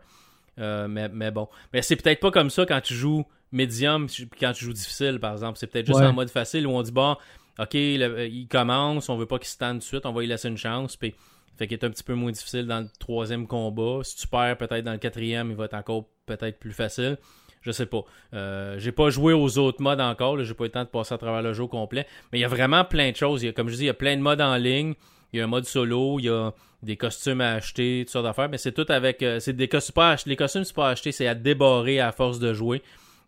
[0.59, 1.49] Euh, mais, mais bon.
[1.73, 4.09] Mais c'est peut-être pas comme ça quand tu joues médium
[4.41, 5.59] quand tu joues difficile, par exemple.
[5.59, 6.07] C'est peut-être juste Ouais.
[6.07, 7.17] en mode facile où on dit, bon,
[7.61, 10.27] ok, le- il commence, on veut pas qu'il se tente de suite, on va lui
[10.29, 10.97] laisser une chance.
[10.97, 11.15] Puis,
[11.61, 14.01] fait qu'il est un petit peu moins difficile dans le troisième combat.
[14.03, 17.19] Si tu perds peut-être dans le quatrième, il va être encore peut-être plus facile.
[17.61, 18.03] Je sais pas.
[18.33, 20.43] Euh, j'ai pas joué aux autres modes encore.
[20.43, 22.07] J'ai pas eu le temps de passer à travers le jeu complet.
[22.33, 23.45] Mais il y a vraiment plein de choses.
[23.55, 24.95] Comme je dis, il y a plein de modes en ligne.
[25.35, 26.19] Il y a un mode solo.
[26.19, 28.49] Il y a des costumes à acheter, toutes sortes d'affaires.
[28.49, 29.23] Mais c'est tout avec.
[29.23, 30.31] euh, c'est des costumes pas à acheter.
[30.31, 32.81] Les costumes, c'est pas à acheter, c'est à débarrer à force de jouer.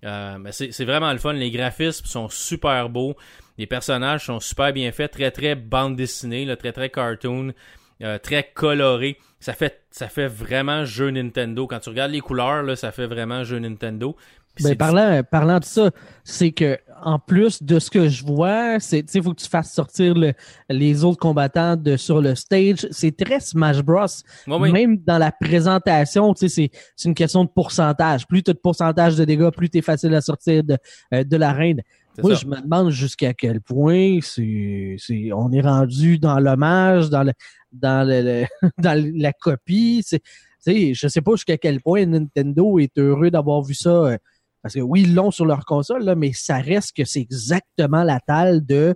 [0.05, 1.35] Euh, mais c'est vraiment le fun.
[1.35, 3.15] Les graphismes sont super beaux.
[3.59, 5.13] Les personnages sont super bien faits.
[5.13, 6.47] Très, très bande dessinée.
[6.57, 7.53] Très, très cartoon.
[8.03, 9.17] Euh, très coloré.
[9.41, 11.67] Ça fait, ça fait vraiment jeu Nintendo.
[11.67, 14.17] Quand tu regardes les couleurs, là, ça fait vraiment jeu Nintendo.
[14.63, 15.91] Ben, parlant, parlant de ça,
[16.25, 19.73] c'est que en plus de ce que je vois, c'est il faut que tu fasses
[19.73, 20.35] sortir le-
[20.69, 22.87] les autres combattants de sur le stage.
[22.91, 24.05] C'est très Smash Bros.
[24.47, 24.71] Oui.
[24.71, 26.71] Même dans la présentation, c'est
[27.07, 28.27] une question de pourcentage.
[28.27, 30.77] Plus tu as de pourcentage de dégâts, plus tu es facile à sortir de,
[31.15, 31.81] euh, de l'arène.
[32.21, 32.41] Moi, ça.
[32.43, 34.97] je me demande jusqu'à quel point c'est,
[35.33, 37.33] on est rendu dans l'hommage, dans le,
[37.73, 38.45] dans le,
[38.79, 40.05] dans la copie.
[40.05, 43.91] C'est, je sais pas jusqu'à quel point Nintendo est heureux d'avoir vu ça.
[43.91, 44.19] euh,
[44.63, 48.03] Parce que oui, ils l'ont sur leur console, là, mais ça reste que c'est exactement
[48.05, 48.95] la taille de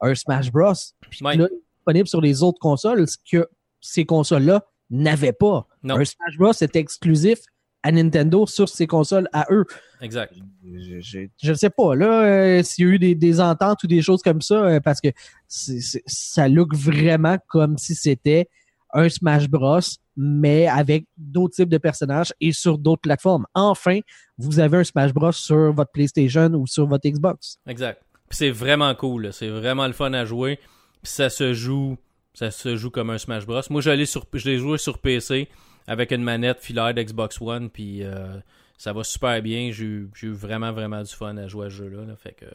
[0.00, 0.72] un Smash Bros.
[1.08, 1.36] Puis Ouais.
[1.36, 3.48] là, disponible sur les autres consoles, ce que
[3.80, 5.66] ces consoles-là n'avaient pas.
[5.82, 5.96] Non.
[5.96, 6.52] Un Smash Bros.
[6.60, 7.38] était exclusif
[7.86, 9.64] à Nintendo sur ces consoles à eux.
[10.00, 10.34] Exact.
[10.64, 14.02] Je, je sais pas, là, euh, s'il y a eu des, des ententes ou des
[14.02, 15.08] choses comme ça, euh, parce que
[15.46, 18.48] ça look vraiment comme si c'était
[18.92, 19.78] un Smash Bros,
[20.16, 23.46] mais avec d'autres types de personnages et sur d'autres plateformes.
[23.54, 24.00] Enfin,
[24.36, 27.58] vous avez un Smash Bros sur votre PlayStation ou sur votre Xbox.
[27.68, 28.02] Exact.
[28.28, 29.32] Puis c'est vraiment cool.
[29.32, 30.58] C'est vraiment le fun à jouer.
[31.02, 31.96] Puis ça se joue.
[32.34, 33.60] Ça se joue comme un Smash Bros.
[33.70, 35.48] Moi, je l'ai joué sur PC
[35.86, 37.70] avec une manette filaire d'Xbox One.
[37.70, 38.38] Puis euh,
[38.78, 39.70] ça va super bien.
[39.72, 42.04] J'ai eu vraiment, vraiment du fun à jouer à ce jeu-là.
[42.06, 42.16] là.
[42.16, 42.46] Fait que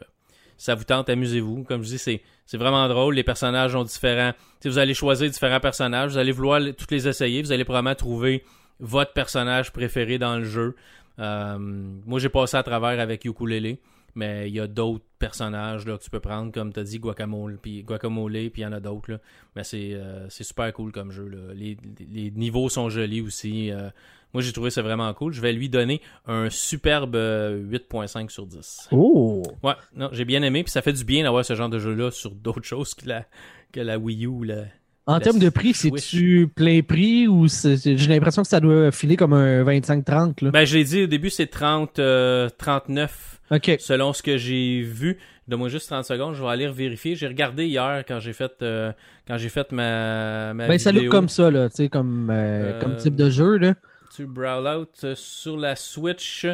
[0.58, 1.63] ça vous tente, amusez-vous.
[1.63, 2.22] Comme je dis, c'est,
[2.58, 3.15] vraiment drôle.
[3.15, 4.34] Les personnages sont différents.
[4.34, 6.12] Tu sais, vous allez choisir différents personnages.
[6.12, 7.41] Vous allez vouloir toutes les essayer.
[7.41, 8.44] Vous allez probablement trouver
[8.80, 10.76] votre personnage préféré dans le jeu.
[11.20, 13.78] Euh, moi, j'ai passé à travers avec Ukulele.
[14.15, 17.00] Mais il y a d'autres personnages là, que tu peux prendre, comme tu as dit,
[17.00, 19.19] Guacamole, puis Guacamole, puis il y en a d'autres.
[19.56, 21.28] Mais c'est euh, c'est super cool comme jeu.
[21.28, 21.54] Là.
[21.54, 21.78] Les,
[22.12, 23.71] les niveaux sont jolis aussi.
[23.71, 23.89] Euh,
[24.34, 25.34] moi, j'ai trouvé ça vraiment cool.
[25.34, 28.88] Je vais lui donner un superbe euh, 8.5 sur 10.
[28.91, 29.43] Oh!
[29.62, 30.63] Ouais, non, j'ai bien aimé.
[30.63, 33.26] Puis ça fait du bien d'avoir ce genre de jeu-là sur d'autres choses que la,
[33.74, 34.63] que la Wii U la,
[35.06, 38.91] En termes de prix, c'est-tu plein prix ou c'est- c'est- j'ai l'impression que ça doit
[38.91, 40.41] filer comme un 25-30?
[40.41, 40.52] là?
[40.52, 43.72] Ben, je l'ai dit au début, c'est 30, euh, 39 OK.
[43.80, 45.18] selon ce que j'ai vu.
[45.48, 47.16] Donne-moi juste 30 secondes, je vais aller vérifier.
[47.16, 48.94] J'ai regardé hier quand j'ai fait euh,
[49.28, 51.12] quand j'ai fait ma, ma Ben, ça look vidéo.
[51.12, 53.74] comme ça, là, tu sais, comme, euh, Euh, comme type de jeu, là.
[54.16, 56.46] Tu brawl out euh, sur la Switch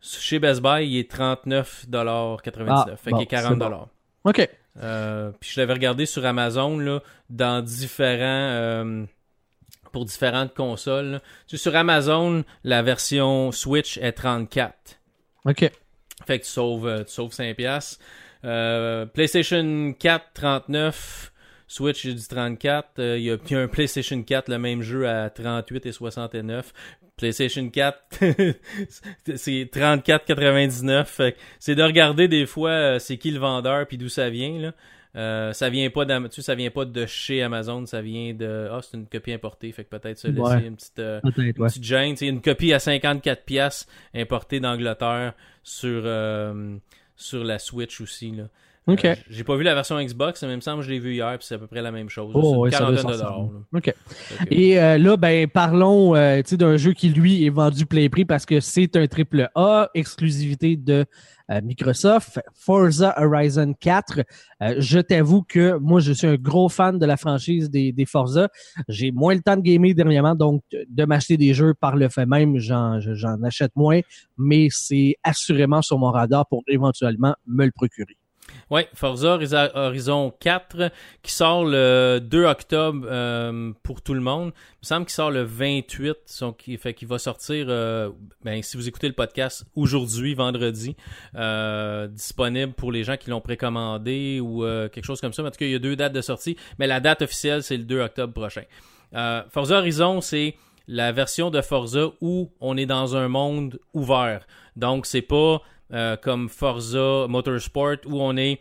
[0.00, 2.66] chez Best Buy, il est 39,99$.
[2.68, 3.86] Ah, fait bon, qu'il est 40$.
[4.24, 4.48] OK.
[4.80, 9.06] Euh, puis je l'avais regardé sur Amazon là, dans différents
[9.92, 11.20] pour différentes consoles.
[11.46, 15.00] Tu sais, sur Amazon, la version Switch est 34.
[15.46, 15.70] OK.
[16.26, 17.98] Fait que tu sauves, euh, tu sauves 5 piastres.
[18.44, 21.32] Euh, PlayStation 4, 39.
[21.66, 22.98] Switch, j'ai dit 34.
[22.98, 25.86] Euh, Il y, a, il y a un PlayStation 4, le même jeu à 38
[25.86, 26.72] et 69.
[27.16, 27.98] PlayStation 4,
[29.36, 31.04] c'est 34,99.
[31.06, 34.30] Fait que C'est de regarder des fois euh, c'est qui le vendeur puis d'où ça
[34.30, 34.58] vient.
[34.58, 34.72] Là.
[35.16, 38.68] Euh, ça vient pas tu sais, ça vient pas de chez Amazon, ça vient de
[38.70, 40.66] ah c'est une copie importée, fait que peut-être se laisser Ouais.
[40.66, 41.68] une petite euh, Peut-être, une ouais.
[41.68, 42.14] petite gêne.
[42.20, 45.32] Une copie à 54 pièces importée d'Angleterre
[45.68, 46.76] sur euh,
[47.16, 48.48] sur la Switch aussi là.
[48.88, 49.04] OK.
[49.04, 51.12] Euh, j'ai pas vu la version Xbox, mais il me semble que je l'ai vu
[51.12, 52.32] hier, puis c'est à peu près la même chose.
[52.34, 53.48] Oh, ouais, quarantaine de dollars.
[53.74, 53.94] OK.
[54.50, 58.08] Et euh, là, ben, parlons euh, tu sais, d'un jeu qui, lui, est vendu plein
[58.08, 61.04] prix parce que c'est un triple A, exclusivité de
[61.50, 64.20] euh, Microsoft, Forza Horizon 4.
[64.62, 68.04] Euh, je t'avoue que moi, je suis un gros fan de la franchise des, des
[68.04, 68.48] Forza.
[68.88, 72.26] J'ai moins le temps de gamer dernièrement, donc de m'acheter des jeux par le fait
[72.26, 74.00] même, j'en j'en achète moins,
[74.36, 78.17] mais c'est assurément sur mon radar pour éventuellement me le procurer.
[78.70, 79.38] Ouais, Forza
[79.74, 80.90] Horizon 4
[81.22, 84.52] qui sort le 2 octobre euh, pour tout le monde.
[84.74, 88.10] Il me semble qu'il sort le 28, donc il fait qu'il va sortir euh,
[88.44, 90.96] ben si vous écoutez le podcast aujourd'hui vendredi
[91.34, 95.42] euh, disponible pour les gens qui l'ont précommandé ou euh, quelque chose comme ça.
[95.42, 97.76] En tout cas, il y a deux dates de sortie, mais la date officielle c'est
[97.76, 98.62] le 2 octobre prochain.
[99.14, 100.54] Euh, Forza Horizon, c'est
[100.86, 104.46] la version de Forza où on est dans un monde ouvert.
[104.76, 105.60] Donc c'est pas
[105.92, 108.60] euh, comme Forza Motorsport où on est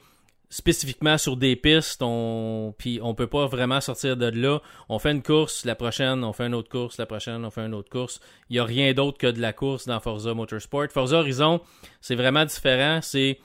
[0.50, 4.62] spécifiquement sur des pistes, on puis on peut pas vraiment sortir de là.
[4.88, 7.66] On fait une course, la prochaine, on fait une autre course, la prochaine, on fait
[7.66, 8.22] une autre course.
[8.50, 10.88] Il y a rien d'autre que de la course dans Forza Motorsport.
[10.90, 11.62] Forza Horizon,
[12.02, 13.40] c'est vraiment différent, c'est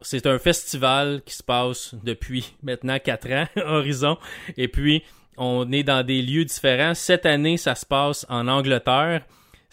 [0.00, 4.16] c'est un festival qui se passe depuis maintenant 4 ans, Horizon,
[4.56, 5.02] et puis
[5.36, 6.94] on est dans des lieux différents.
[6.94, 9.22] Cette année, ça se passe en Angleterre.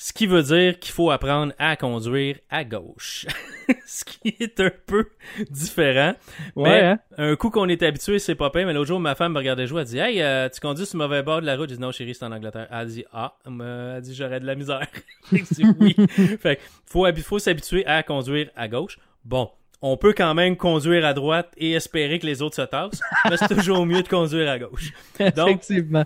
[0.02, 3.26] Ce qui veut dire qu'il faut apprendre à conduire à gauche.
[3.86, 5.10] Ce qui est un peu
[5.50, 6.14] différent.
[6.56, 7.00] mais hein?
[7.18, 8.66] un coup qu'on est habitué, c'est pas pire.
[8.66, 9.82] Mais l'autre jour, ma femme me regardait jouer.
[9.82, 11.70] Elle dit Hey, euh, tu conduis sur le mauvais bord de la route?
[11.70, 12.70] Je dis Non, chérie, c'est en Angleterre.
[12.72, 14.88] Elle dit Ah, elle dit J'aurais de la misère.
[15.34, 15.94] Dis Oui.
[16.40, 19.00] fait que faut, faut s'habituer à conduire à gauche.
[19.26, 19.50] Bon.
[19.82, 23.38] On peut quand même conduire à droite et espérer que les autres se tassent, mais
[23.38, 24.92] c'est toujours mieux de conduire à gauche.
[25.20, 26.04] Donc, Effectivement.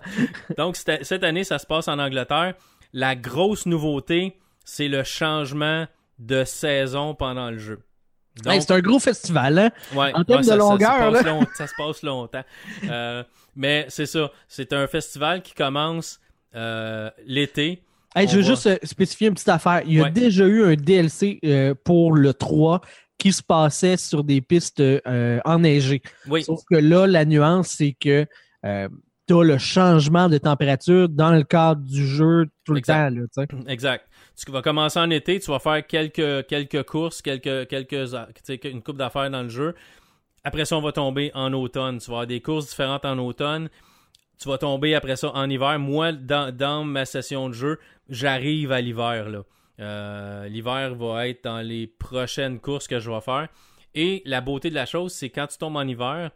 [0.58, 2.54] donc, cette année, ça se passe en Angleterre.
[2.94, 5.88] La grosse nouveauté, c'est le changement
[6.20, 7.80] de saison pendant le jeu.
[8.46, 9.72] Hey, c'est un gros festival, hein?
[9.96, 11.32] ouais, en termes de ça, ça- longueur, ça, se passe là.
[11.32, 12.44] long- ça se passe longtemps.
[12.90, 13.24] Euh,
[13.56, 14.32] mais c'est ça.
[14.48, 16.20] C'est un festival qui commence
[16.56, 17.84] euh, l'été.
[18.16, 19.82] Hey, je veux va- juste euh, spécifier une petite affaire.
[19.86, 20.12] Il y a Ouais.
[20.12, 22.82] déjà eu un DLC euh, pour le 3
[23.20, 26.02] qui se passait sur des pistes euh, enneigées.
[26.28, 28.26] Oui, Sauf que là, la nuance, c'est que
[28.66, 28.90] euh,
[29.28, 33.10] tu as le changement de température dans le cadre du jeu tout le Exact.
[33.10, 33.16] temps.
[33.16, 33.64] Là, tu sais.
[33.72, 34.08] exact.
[34.44, 38.98] Tu vas commencer en été, tu vas faire quelques, quelques courses, quelques, quelques, une coupe
[38.98, 39.76] d'affaires dans le jeu.
[40.44, 42.00] Après ça, on va tomber en automne.
[42.00, 43.70] Tu vas avoir des courses différentes en automne.
[44.42, 45.80] Tu vas tomber après ça en hiver.
[45.80, 49.30] Moi, dans, dans ma session de jeu, j'arrive à l'hiver.
[49.30, 49.44] là.
[49.80, 53.48] Euh, l'hiver va être dans les prochaines courses que je vais faire.
[53.96, 56.32] Et la beauté de la chose, c'est quand tu tombes en hiver,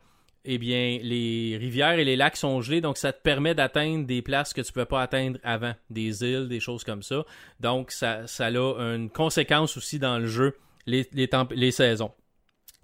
[0.49, 4.21] eh bien, les rivières et les lacs sont gelés, donc ça te permet d'atteindre des
[4.21, 7.25] places que tu ne pas atteindre avant, des îles, des choses comme ça.
[7.59, 10.55] Donc, ça, ça a une conséquence aussi dans le jeu,
[10.85, 12.11] les, les, les saisons.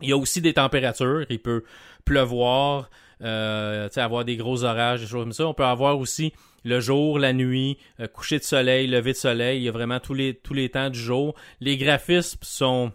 [0.01, 1.63] Il y a aussi des températures, il peut
[2.03, 2.89] pleuvoir,
[3.21, 5.47] euh, avoir des gros orages, des choses comme ça.
[5.47, 6.33] On peut avoir aussi
[6.65, 9.61] le jour, la nuit, euh, coucher de soleil, lever de soleil.
[9.61, 11.33] Il y a vraiment tous les, tous les temps du jour.
[11.61, 12.91] Les graphismes sont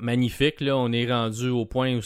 [0.00, 0.60] magnifiques.
[0.60, 0.76] Là.
[0.76, 2.00] On est rendu au point où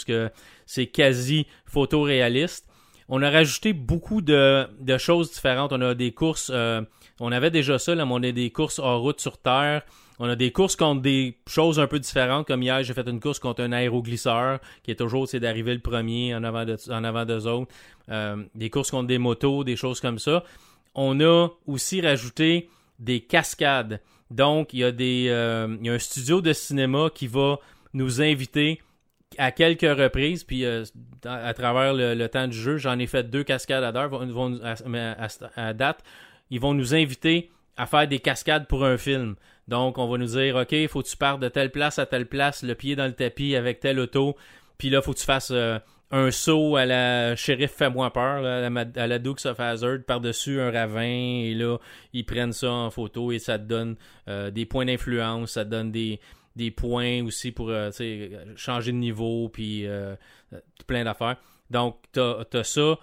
[0.66, 2.68] c'est quasi photoréaliste.
[3.09, 5.72] On a rajouté beaucoup de, de choses différentes.
[5.72, 6.80] On a des courses, euh,
[7.20, 9.83] on avait déjà ça, là, mais on a des courses hors route sur Terre.
[10.18, 13.18] On a des courses contre des choses un peu différentes, comme hier, j'ai fait une
[13.18, 17.24] course contre un aéroglisseur, qui est toujours, c'est d'arriver le premier en avant en avant
[17.24, 17.70] d'eux autres.
[18.11, 20.44] Euh, des courses contre des motos, des choses comme ça.
[20.94, 22.68] On a aussi rajouté
[23.00, 24.00] des cascades.
[24.30, 27.59] Donc, il y a des, euh, il y a un studio de cinéma qui va
[27.94, 28.80] nous inviter
[29.38, 30.85] à quelques reprises, puis euh,
[31.24, 34.09] à, travers le, temps du jeu, j'en ai fait deux cascades à d'heure.
[34.09, 34.61] Vont, vont-
[35.57, 36.04] à, date,
[36.50, 39.35] ils vont nous inviter à faire des cascades pour un film.
[39.66, 42.07] Donc, on va nous dire, OK, il faut que tu partes de telle place à
[42.07, 44.37] telle place, le pied dans le tapis avec telle auto.
[44.78, 45.78] Puis là, faut que tu fasses euh,
[46.11, 50.70] un saut à la shérif Fais-moi peur, à, la, à Dukes of Hazzard, par-dessus un
[50.70, 51.02] ravin.
[51.02, 51.78] Et là,
[52.12, 53.96] ils prennent ça en photo et ça te donne
[54.28, 56.20] euh, des points d'influence, ça te donne des,
[56.57, 60.14] des points aussi pour euh, tu changer de niveau, puis euh,
[60.87, 61.37] plein d'affaires.
[61.71, 62.99] Donc, t'as as ça,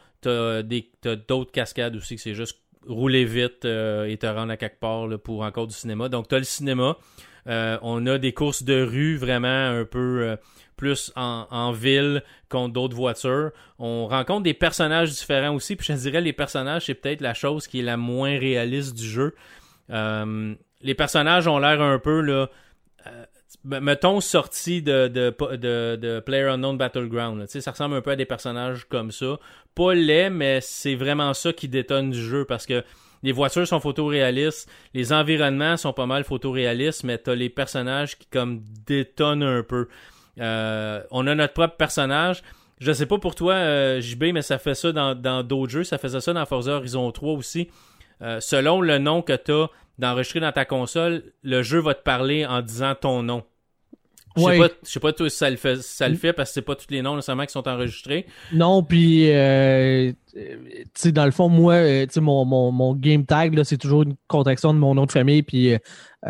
[0.64, 4.58] des- t'as d'autres cascades aussi que c'est juste rouler vite euh, et te rendre à
[4.58, 6.10] quelque part pour encore du cinéma.
[6.10, 6.98] Donc, t'as le cinéma.
[7.46, 10.38] On a des courses de rue vraiment un peu
[10.78, 13.52] plus en, ville contre d'autres voitures.
[13.80, 15.76] On rencontre des personnages différents aussi.
[15.76, 19.06] Puis je dirais, les personnages, c'est peut-être la chose qui est la moins réaliste du
[19.06, 19.36] jeu.
[19.90, 22.50] Les personnages ont l'air un peu là.
[23.64, 27.40] Mettons sorti de, de, de, de PlayerUnknown Battleground.
[27.40, 27.48] là.
[27.48, 29.40] Ça ressemble un peu à des personnages comme ça.
[29.76, 32.84] Pas laid, mais c'est vraiment ça qui détonne du jeu parce que
[33.24, 38.26] les voitures sont photoréalistes, les environnements sont pas mal photoréalistes, mais t'as les personnages qui
[38.28, 39.88] comme détonnent un peu.
[40.40, 42.42] Euh, on a notre propre personnage.
[42.80, 45.84] Je sais pas pour toi, euh, JB, mais ça fait ça dans dans d'autres jeux.
[45.84, 47.70] Ça faisait ça dans Forza Horizon 3 aussi.
[48.24, 52.04] Euh, selon le nom que tu as d'enregistrer dans ta console, le jeu va te
[52.04, 53.44] parler en disant ton nom.
[54.38, 54.60] Je sais Ouais.
[54.60, 56.54] pas, je sais pas toi si ça le fait, si ça le fait parce que
[56.54, 58.26] c'est pas tous les noms nécessairement qui sont enregistrés.
[58.54, 62.72] Non, puis, euh, euh, tu sais, dans le fond, moi, euh, tu sais, mon, mon,
[62.72, 65.78] mon game tag, là, c'est toujours une contraction de mon nom de famille, puis, euh,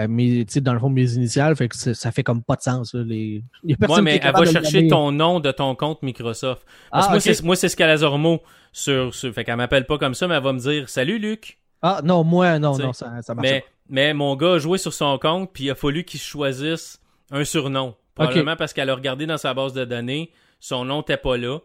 [0.09, 2.63] mes, tu sais, dans le fond, mes initiales, fait que ça, fait comme pas de
[2.63, 3.43] sens, là, les...
[3.63, 6.65] Ouais, mais elle va chercher ton nom de ton compte Microsoft.
[6.89, 10.15] Parce Ah, que moi, c'est, moi, c'est Scalazormo sur, sur, fait qu'elle m'appelle pas comme
[10.15, 11.59] ça, mais elle va me dire, salut Luc.
[11.81, 14.77] Ah, non, moi, non, T'sais, non, ça, ça marche Mais, mais mon gars a joué
[14.77, 16.99] sur son compte, puis il a fallu qu'il choisisse
[17.31, 17.95] un surnom.
[18.15, 21.59] Probablement parce qu'elle a regardé dans sa base de données, son nom n'était pas là.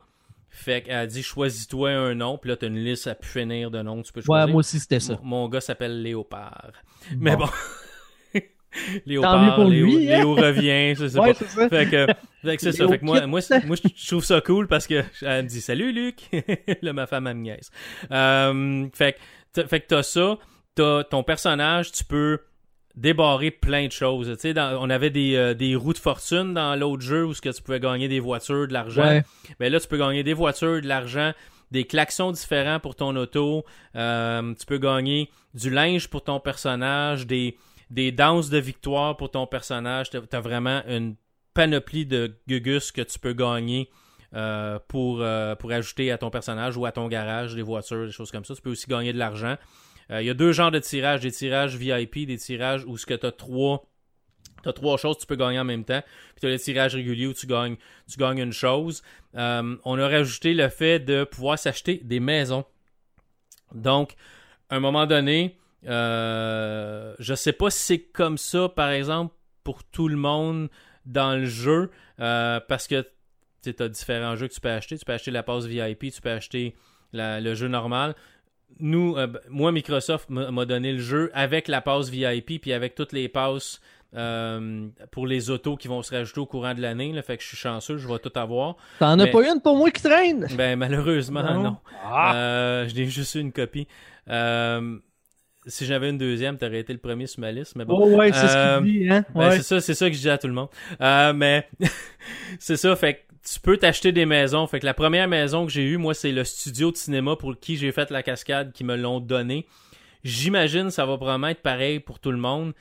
[0.48, 3.70] Fait qu'elle a dit choisis-toi un nom, puis là t'as une liste à pu finir
[3.70, 4.48] de noms que tu peux Ouais, choisir.
[4.48, 5.18] moi aussi, c'était ça.
[5.22, 6.70] Mon, mon gars s'appelle Léopard.
[7.18, 7.46] Mais Bon.
[9.06, 10.22] Léopard, Léo, lui, hein?
[10.24, 11.38] Revient, je sais Ouais, pas.
[11.38, 11.68] c'est ça.
[11.68, 12.06] Fait que,
[12.44, 12.86] fait que c'est ça.
[12.88, 15.92] Fait que moi, moi, moi, je trouve ça cool parce que elle me dit salut
[15.92, 16.28] Luc.
[16.82, 17.70] là, ma femme, elle me niaise.
[18.10, 19.18] Euh, fait que,
[19.64, 20.38] fait que t'as ça.
[20.74, 22.40] T'as ton personnage, tu peux
[22.94, 24.28] débarrer plein de choses.
[24.34, 27.34] Tu sais, dans- on avait des, euh, des roues de fortune dans l'autre jeu où
[27.34, 29.02] ce que tu pouvais gagner des voitures, de l'argent.
[29.06, 29.22] Ouais.
[29.60, 31.32] Mais là, tu peux gagner des voitures, de l'argent,
[31.70, 33.64] des klaxons différents pour ton auto.
[33.96, 37.56] Euh, tu peux gagner du linge pour ton personnage, des,
[37.90, 40.08] des danses de victoire pour ton personnage.
[40.10, 41.16] Tu as vraiment une
[41.54, 43.88] panoplie de gugus que tu peux gagner
[44.36, 48.12] euh, pour, euh, pour ajouter à ton personnage ou à ton garage, des voitures, des
[48.12, 48.54] choses comme ça.
[48.54, 49.56] Tu peux aussi gagner de l'argent.
[50.10, 53.06] Euh, Il y a deux genres de tirages, des tirages VIP, des tirages où ce
[53.06, 53.86] que tu as trois
[54.62, 56.02] T'as trois choses que tu peux gagner en même temps.
[56.02, 57.76] Puis t'as le tirage régulier où tu gagnes,
[58.10, 59.02] tu gagnes une chose.
[59.34, 62.64] On a rajouté le fait de pouvoir s'acheter des maisons.
[63.74, 64.16] Donc,
[64.68, 70.08] à un moment donné, je sais pas si c'est comme ça, par exemple, pour tout
[70.08, 70.68] le monde
[71.04, 73.06] dans le jeu, parce que
[73.72, 74.98] tu as différents jeux que tu peux acheter.
[74.98, 76.74] Tu peux acheter la passe VIP, tu peux acheter
[77.12, 78.14] la- le jeu normal.
[78.80, 83.12] Nous, euh, moi, Microsoft m'a donné le jeu avec la passe VIP, puis avec toutes
[83.12, 83.80] les passes
[84.14, 87.12] euh, pour les autos qui vont se rajouter au courant de l'année.
[87.22, 88.76] Fait que je suis chanceux, je vais tout avoir.
[88.98, 90.46] T'en as pas une pour moi qui traîne?
[90.56, 91.62] Ben malheureusement, non.
[91.62, 91.76] Non.
[92.04, 92.34] Ah.
[92.34, 93.86] Euh, je n'ai juste eu une copie.
[94.28, 94.98] Euh,
[95.66, 97.98] si j'avais une deuxième, t'aurais été le premier sur ma liste, mais bon.
[98.00, 99.24] Oh, ouais, c'est Euh, ce qu'il dit, hein?
[99.34, 99.56] Ben, Ouais.
[99.56, 100.68] c'est ça, c'est ça que je dis à tout le monde.
[101.00, 101.68] Euh, mais
[102.58, 103.20] c'est ça, fait que
[103.52, 104.66] tu peux t'acheter des maisons.
[104.66, 107.58] Fait que la première maison que j'ai eue, moi, c'est le studio de cinéma pour
[107.58, 109.66] qui j'ai fait la cascade qui me l'ont donné.
[110.24, 112.72] J'imagine ça va probablement être pareil pour tout le monde,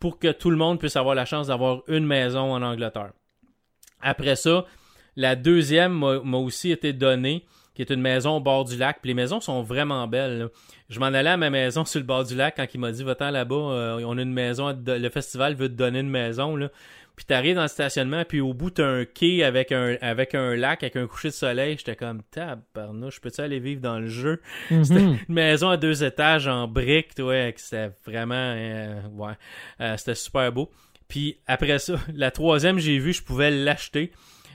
[0.00, 3.12] pour que tout le monde puisse avoir la chance d'avoir une maison en Angleterre.
[4.00, 4.64] Après ça,
[5.16, 7.44] la deuxième m'a aussi été donnée,
[7.78, 8.98] qui est une maison au bord du lac.
[9.00, 10.38] Puis les maisons sont vraiment belles.
[10.38, 10.48] là.
[10.90, 13.04] Je m'en allais à ma maison sur le bord du lac quand il m'a dit
[13.04, 16.56] Va-t'en là-bas, euh, on a une maison, le festival veut te donner une maison.
[16.56, 16.70] Là.
[17.14, 20.54] Puis t'arrives dans le stationnement, puis au bout, t'as un quai avec un, avec un
[20.56, 21.76] lac, avec un coucher de soleil.
[21.78, 24.40] J'étais comme Tabarnouche, peux-tu aller vivre dans le jeu?
[24.68, 25.18] C'était Mhm.
[25.28, 29.32] une maison à deux étages en briques, ouais, c'était vraiment, euh, ouais,
[29.80, 30.70] euh, c'était super beau.
[31.08, 34.12] Puis après ça, la troisième, j'ai vu, je pouvais l'acheter.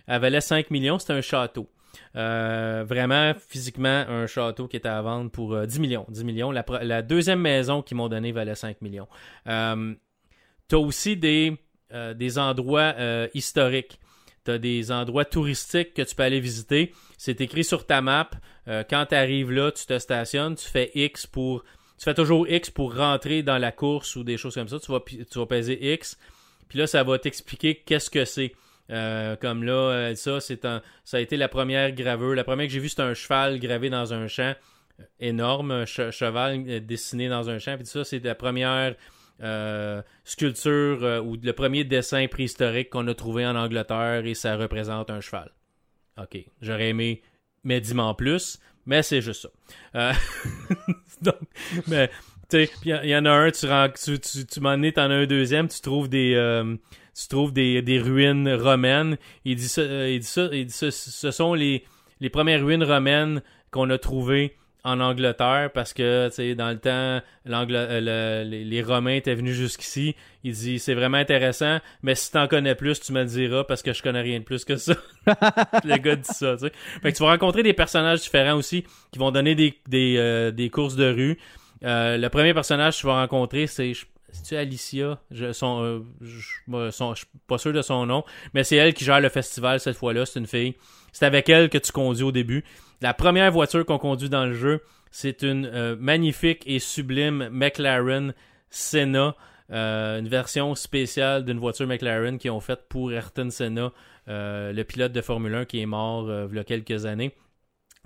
[0.08, 1.70] Elle valait 5 millions, c'était un château.
[2.16, 6.06] Euh, vraiment, physiquement, un château qui était à vendre pour euh, 10 millions.
[6.10, 6.52] 10 millions.
[6.52, 9.08] La, deuxième maison qu'ils m'ont donnée valait 5 millions.
[9.48, 9.96] Euh,
[10.68, 11.58] T'as aussi des,
[11.94, 14.00] euh, endroits euh, historiques.
[14.44, 16.94] T'as des endroits touristiques que tu peux aller visiter.
[17.18, 18.30] C'est écrit sur ta map.
[18.68, 21.64] Euh, quand tu arrives là, tu te stationnes, tu fais X pour.
[21.98, 24.80] Tu fais toujours X pour rentrer dans la course ou des choses comme ça.
[24.80, 26.18] Tu vas, tu vas peser X.
[26.68, 28.54] Puis là, ça va t'expliquer qu'est-ce que c'est.
[28.90, 32.36] Euh, comme là, euh, ça, c'est un, ça a été la première gravure.
[32.36, 34.54] La première que j'ai vue, c'était un cheval gravé dans un champ
[35.20, 37.76] énorme, un cheval euh, dessiné dans un champ.
[37.78, 38.96] Puis ça, c'est la première
[40.24, 45.20] sculpture ou le premier dessin préhistorique qu'on a trouvé en Angleterre et ça représente un
[45.20, 45.52] cheval.
[46.18, 47.24] Ok, j'aurais aimé
[47.64, 49.50] médiment plus, mais c'est juste
[49.94, 50.14] ça.
[51.22, 51.36] Donc,
[51.88, 52.10] mais
[52.54, 55.68] il y, en a un, tu, tu, tu, tu m'en es, t'en as un deuxième,
[55.68, 56.36] tu trouves des,
[57.16, 59.18] tu trouves des, des ruines romaines.
[59.46, 61.84] Il dit ça, euh, il dit ça, il dit ça, ce sont les,
[62.20, 63.42] les premières ruines romaines
[63.72, 64.56] qu'on a trouvées
[64.86, 69.56] en Angleterre parce que tu sais dans le temps euh, les, les, Romains étaient venus
[69.56, 70.16] jusqu'ici.
[70.44, 73.82] Il dit c'est vraiment intéressant mais si t'en connais plus tu me le diras parce
[73.82, 74.94] que je connais rien de plus que ça.
[75.86, 76.74] Le gars dit ça tu sais.
[77.02, 80.52] Fait que tu vas rencontrer des personnages différents aussi qui vont donner des des, euh,
[80.52, 81.40] des courses de rue.
[81.82, 83.94] Le premier personnage que tu vas rencontrer c'est
[84.34, 85.20] c'est-tu Alicia?
[85.32, 88.24] Je, son, euh, suis pas sûr de son nom,
[88.54, 90.76] mais c'est elle qui gère le festival cette fois-là, c'est une fille.
[91.12, 92.64] C'est avec elle que tu conduis au début.
[93.02, 94.82] La première voiture qu'on conduit dans le jeu,
[95.12, 98.34] c'est une euh, magnifique et sublime McLaren
[98.70, 99.36] Senna,
[99.72, 103.92] euh, une version spéciale d'une voiture McLaren qu'ils ont faite pour Ayrton Senna,
[104.28, 107.36] le pilote de Formule 1 qui est mort il y a quelques années.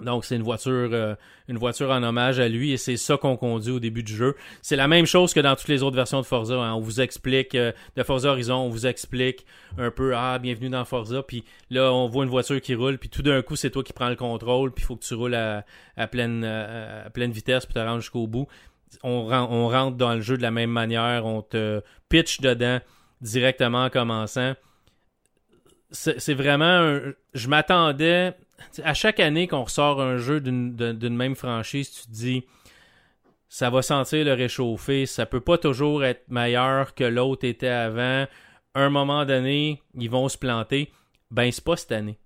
[0.03, 1.15] Donc c'est une voiture euh,
[1.47, 4.35] une voiture en hommage à lui et c'est ça qu'on conduit au début du jeu.
[4.61, 6.53] C'est la même chose que dans toutes les autres versions de Forza.
[6.53, 6.75] Hein.
[6.75, 9.47] On vous explique euh, de Forza Horizon, on vous explique
[9.79, 13.09] un peu ah bienvenue dans Forza puis là on voit une voiture qui roule puis
[13.09, 15.33] tout d'un coup c'est toi qui prends le contrôle puis il faut que tu roules
[15.33, 15.63] à,
[16.11, 18.47] pleine à pleine vitesse puis te rendre jusqu'au bout.
[19.01, 22.81] On, on rentre dans le jeu de la même manière, on te pitch dedans
[23.21, 24.53] directement en commençant.
[25.89, 26.99] C'est vraiment
[27.33, 28.35] je m'attendais
[28.83, 32.43] à chaque année qu'on ressort un jeu d'une même franchise, tu te dis
[33.49, 38.25] ça va sentir le réchauffer, ça peut pas toujours être meilleur que l'autre était avant.
[38.75, 40.91] un moment donné, ils vont se planter.
[41.31, 42.19] Ben, c'est pas cette année.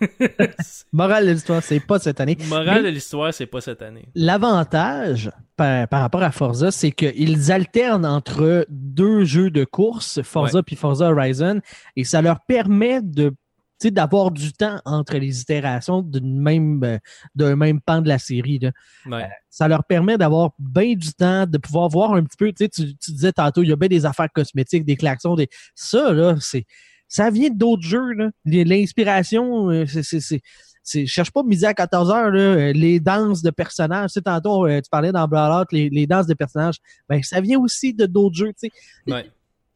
[0.92, 2.36] Morale de l'histoire, c'est pas cette année.
[2.48, 4.08] Morale de l'histoire, c'est pas cette année.
[4.14, 10.76] L'avantage par, rapport à Forza, c'est qu'ils alternent entre deux jeux de course, Forza puis
[10.76, 11.60] Forza Horizon,
[11.96, 13.34] et ça leur permet de
[13.82, 16.98] d'avoir du temps entre les itérations d'une même euh,
[17.34, 18.60] d'un même pan de la série.
[18.62, 19.20] Euh,
[19.50, 23.12] ça leur permet d'avoir bien du temps, de pouvoir voir un petit peu, tu, tu
[23.12, 25.48] disais tantôt, il y a bien des affaires cosmétiques, des klaxons, des.
[25.74, 26.66] Ça, là, c'est.
[27.06, 28.30] Ça vient d'autres jeux, là.
[28.44, 30.40] L'inspiration, euh, c'est.
[30.86, 34.10] C'est, cherche pas midi à 14 heures là, les danses de personnages.
[34.10, 36.76] Tu sais, tantôt, tu parlais dans Blood les, les danses de personnages.
[37.08, 38.52] Ben, ça vient aussi de d'autres jeux.
[38.52, 39.24] Tu sais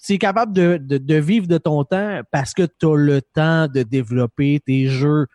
[0.09, 3.69] tu es capable de, de, vivre de ton temps parce que tu as le temps
[3.69, 5.27] de développer tes jeux.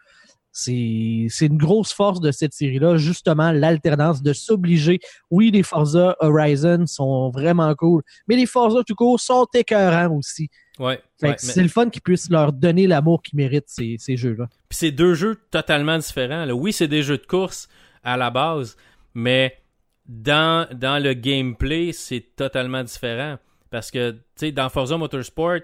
[0.52, 5.00] C'est une grosse force de cette série-là, justement, l'alternance de s'obliger.
[5.30, 10.50] Oui, les Forza Horizon sont vraiment cool, mais les Forza tout court sont écœurants aussi.
[10.80, 11.00] Ouais.
[11.38, 14.48] C'est le fun qu'ils puissent leur donner l'amour qu'ils méritent, ces, ces jeux-là.
[14.70, 16.50] Puis c'est deux jeux totalement différents.
[16.50, 17.68] Oui, c'est des jeux de course
[18.04, 18.76] à la base,
[19.14, 19.56] mais
[20.08, 23.38] dans, dans le gameplay, c'est totalement différent.
[23.74, 25.62] Parce que, tu sais, dans Forza Motorsport,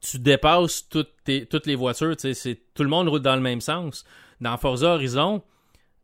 [0.00, 4.04] tu dépasses toutes, les voitures, tout le monde roule dans le même sens.
[4.40, 5.42] Dans Forza Horizon,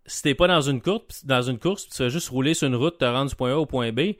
[0.06, 2.74] si t'es pas dans une course, dans une course, tu vas juste rouler sur une
[2.74, 4.14] route, te rendre du point A au point B,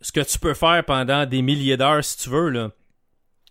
[0.00, 2.72] ce que tu peux faire pendant des milliers d'heures si tu veux, là.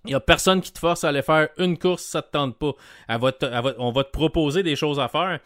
[0.04, 2.32] Il y a personne qui te force à aller faire une course si ça te
[2.32, 2.74] tente pas.
[3.08, 5.40] on va te proposer des choses à faire.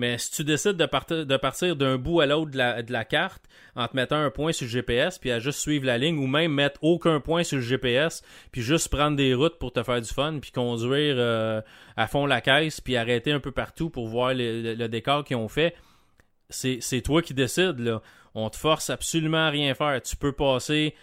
[0.00, 2.56] Mais si tu décides de, partir, d'un bout à l'autre de
[2.92, 3.42] la, carte
[3.76, 6.26] en te mettant un point sur le GPS puis à juste suivre la ligne ou
[6.26, 10.00] même mettre aucun point sur le GPS puis juste prendre des routes pour te faire
[10.00, 11.60] du fun puis conduire euh,
[11.98, 15.48] à fond la caisse puis arrêter un peu partout pour voir le, décor qu'ils ont
[15.48, 15.74] fait,
[16.48, 18.00] c'est toi qui décides là.
[18.34, 20.00] On te force absolument à rien faire.
[20.00, 20.94] Tu peux passer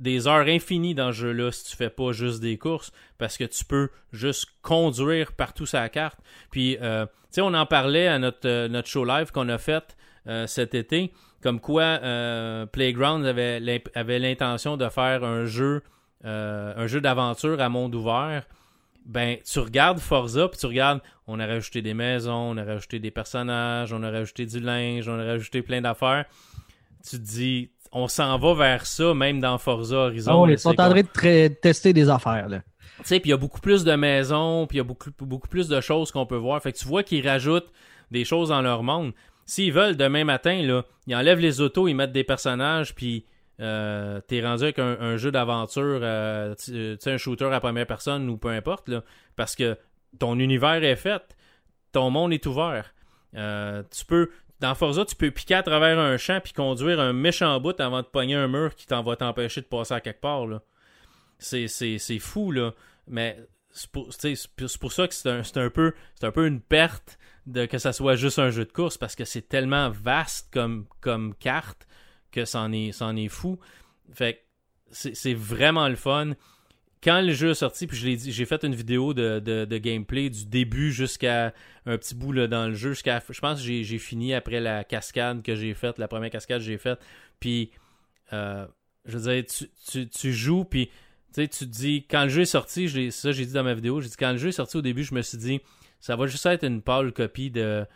[0.00, 3.44] des heures infinies dans ce jeu-là si tu fais pas juste des courses parce que
[3.44, 6.18] tu peux juste conduire partout la carte.
[6.50, 9.96] Puis, euh, tu sais, on en parlait à notre, euh, show live qu'on a fait
[10.26, 12.00] euh, cet été, comme quoi
[12.72, 15.82] Playground avait, avait l'intention de faire un jeu,
[16.24, 18.46] un jeu d'aventure à monde ouvert.
[19.06, 22.98] Ben, tu regardes Forza, puis tu regardes, on a rajouté des maisons, on a rajouté
[22.98, 26.26] des personnages, on a rajouté du linge, on a rajouté plein d'affaires.
[27.02, 30.42] Tu te dis, on s'en va vers ça, même dans Forza Horizon.
[30.42, 32.48] Oh, ils sont en train de tester des affaires.
[32.48, 32.62] Là.
[32.98, 35.10] Tu sais, puis il y a beaucoup plus de maisons, puis il y a beaucoup,
[35.20, 36.62] beaucoup plus de choses qu'on peut voir.
[36.62, 37.72] Fait que tu vois qu'ils rajoutent
[38.10, 39.12] des choses dans leur monde.
[39.46, 43.24] S'ils veulent, demain matin, là, ils enlèvent les autos, ils mettent des personnages, puis
[43.60, 48.28] euh, t'es rendu avec un, jeu d'aventure, euh, tu sais, un shooter à première personne
[48.28, 49.02] ou peu importe, là,
[49.36, 49.76] parce que
[50.18, 51.22] ton univers est fait,
[51.92, 52.94] ton monde est ouvert.
[53.34, 54.30] Euh, tu peux
[54.60, 58.02] dans Forza, tu peux piquer à travers un champ puis conduire un méchant bout avant
[58.02, 60.46] de pogner un mur qui t'en va t'empêcher de passer à quelque part.
[61.38, 62.74] C'est, fou, là.
[63.08, 63.38] Mais
[63.70, 68.50] c'est pour, ça que c'est un, peu une perte de que ça soit juste un
[68.50, 71.86] jeu de course parce que c'est tellement vaste comme comme carte
[72.30, 73.58] que c'en est est fou.
[74.12, 74.44] Fait
[74.90, 76.32] c'est vraiment le fun.
[77.02, 81.54] Quand le jeu est sorti, puis j'ai fait une vidéo de, gameplay du début jusqu'à
[81.86, 84.84] un petit bout là, dans le jeu, jusqu'à je pense que j'ai, fini après la
[84.84, 87.00] cascade que j'ai faite, la première cascade que j'ai faite.
[87.38, 87.70] Puis
[88.34, 88.66] euh,
[89.06, 89.44] je veux dire,
[90.10, 90.90] tu, joues, puis
[91.34, 94.02] tu te dis, quand le jeu est sorti, je ça j'ai dit dans ma vidéo,
[94.02, 95.60] j'ai dit, quand le jeu est sorti au début, je me suis dit,
[96.00, 97.86] ça va juste être une pâle copie de,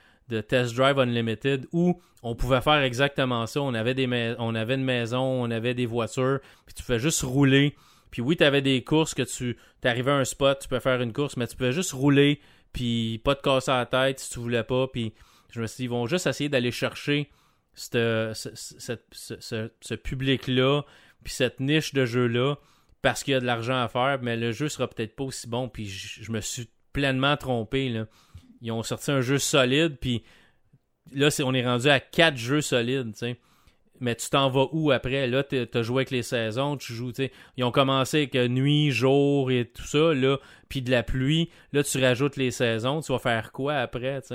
[0.48, 3.60] Test Drive Unlimited où on pouvait faire exactement ça.
[3.60, 7.20] On avait, des on avait une maison, on avait des voitures, puis tu fais juste
[7.20, 7.76] rouler.
[8.14, 11.02] Puis oui, tu avais des courses que tu t'arrivais à un spot, tu peux faire
[11.02, 12.40] une course, mais tu pouvais juste rouler,
[12.72, 14.86] puis pas te casser la tête si tu voulais pas.
[14.86, 15.14] Puis
[15.50, 17.28] je me suis dit, ils vont juste essayer d'aller chercher
[17.74, 20.82] ce, ce- public-là,
[21.24, 22.54] puis cette niche de jeu-là,
[23.02, 25.48] parce qu'il y a de l'argent à faire, mais le jeu sera peut-être pas aussi
[25.48, 25.68] bon.
[25.68, 27.88] Puis je, me suis pleinement trompé.
[27.88, 28.06] Là.
[28.60, 30.22] Ils ont sorti un jeu solide, puis
[31.12, 33.40] là, on est rendu à quatre jeux solides, tu sais.
[34.00, 35.26] Mais tu t'en vas où après?
[35.28, 37.30] Là, t'es- t'as joué avec les saisons, tu joues, tu.
[37.56, 40.38] Ils ont commencé avec euh, nuit, jour et tout ça, là,
[40.68, 41.48] puis de la pluie.
[41.72, 44.34] Là, tu rajoutes les saisons, tu vas faire quoi après, tu?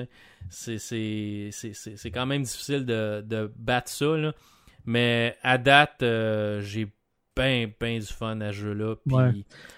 [0.50, 4.34] C'est- C'est c'est- c'est- c'est quand même difficile de, de battre ça, là.
[4.86, 6.88] Mais à date, euh, j'ai
[7.36, 8.96] ben, ben du fun à ce jeu-là.
[9.06, 9.32] Puis Ouais.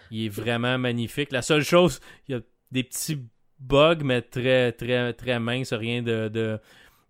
[0.10, 1.32] il est vraiment magnifique.
[1.32, 3.20] La seule chose, il y a des petits
[3.60, 6.60] bugs, mais très, très, très minces, rien de, de,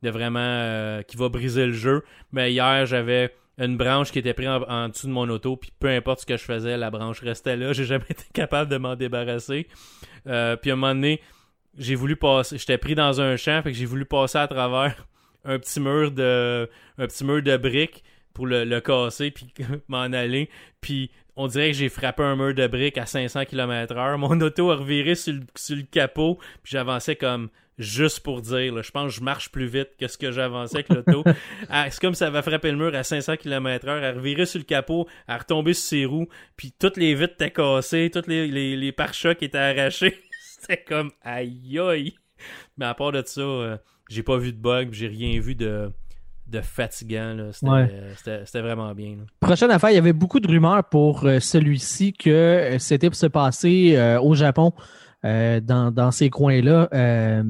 [0.02, 2.04] de vraiment euh, qui va briser le jeu.
[2.32, 5.90] Mais hier, j'avais une branche qui était prise en, dessous de mon auto, puis peu
[5.90, 7.74] importe ce que je faisais, la branche restait là.
[7.74, 9.68] J'ai jamais été capable de m'en débarrasser.
[10.28, 11.22] Euh, puis à un moment donné,
[11.78, 15.08] j'ai voulu passer, j'étais pris dans un champ, fait j'ai voulu passer à travers
[15.46, 16.68] un petit mur de,
[17.58, 19.54] briques pour le, le casser puis
[19.88, 20.50] m'en aller.
[20.82, 24.18] Puis on dirait que j'ai frappé un mur de briques à 500 km/h.
[24.18, 27.50] Mon auto a reviré sur le, sur le capot, puis j'avançais comme
[27.82, 28.74] juste pour dire.
[28.74, 31.24] là, je pense que je marche plus vite que ce que j'avançais avec l'auto.
[31.70, 34.66] Ah, C'est comme ça avait frappé le mur à 500 km/h, à revirer sur le
[34.66, 38.76] capot, à retomber sur ses roues, puis toutes les vitres étaient cassées, toutes les, les,
[38.78, 40.18] les pare-chocs étaient arrachés.
[40.60, 42.14] C'était comme aïe aïe.
[42.78, 43.78] Mais à part de ça, euh,
[44.10, 45.92] j'ai pas vu de bug, j'ai rien vu de,
[46.48, 47.34] de fatigant.
[47.36, 47.52] là.
[47.54, 47.90] C'était Ouais.
[48.28, 49.12] euh, c'était- vraiment bien.
[49.18, 49.24] là.
[49.40, 53.16] Prochaine affaire, il y avait beaucoup de rumeurs pour euh, celui-ci que euh, c'était pour
[53.18, 54.74] se passer au Japon,
[55.26, 56.90] euh, dans, dans ces coins-là.
[56.94, 57.44] Euh,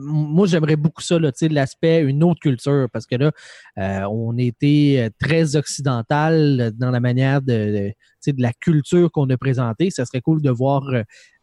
[0.00, 3.30] moi, j'aimerais beaucoup ça, là, tu sais, l'aspect, une autre culture, parce que là,
[3.78, 8.52] euh, on était euh, très occidental dans la manière de, de, tu sais, de la
[8.52, 9.90] culture qu'on a présentée.
[9.90, 10.82] Ça serait cool de voir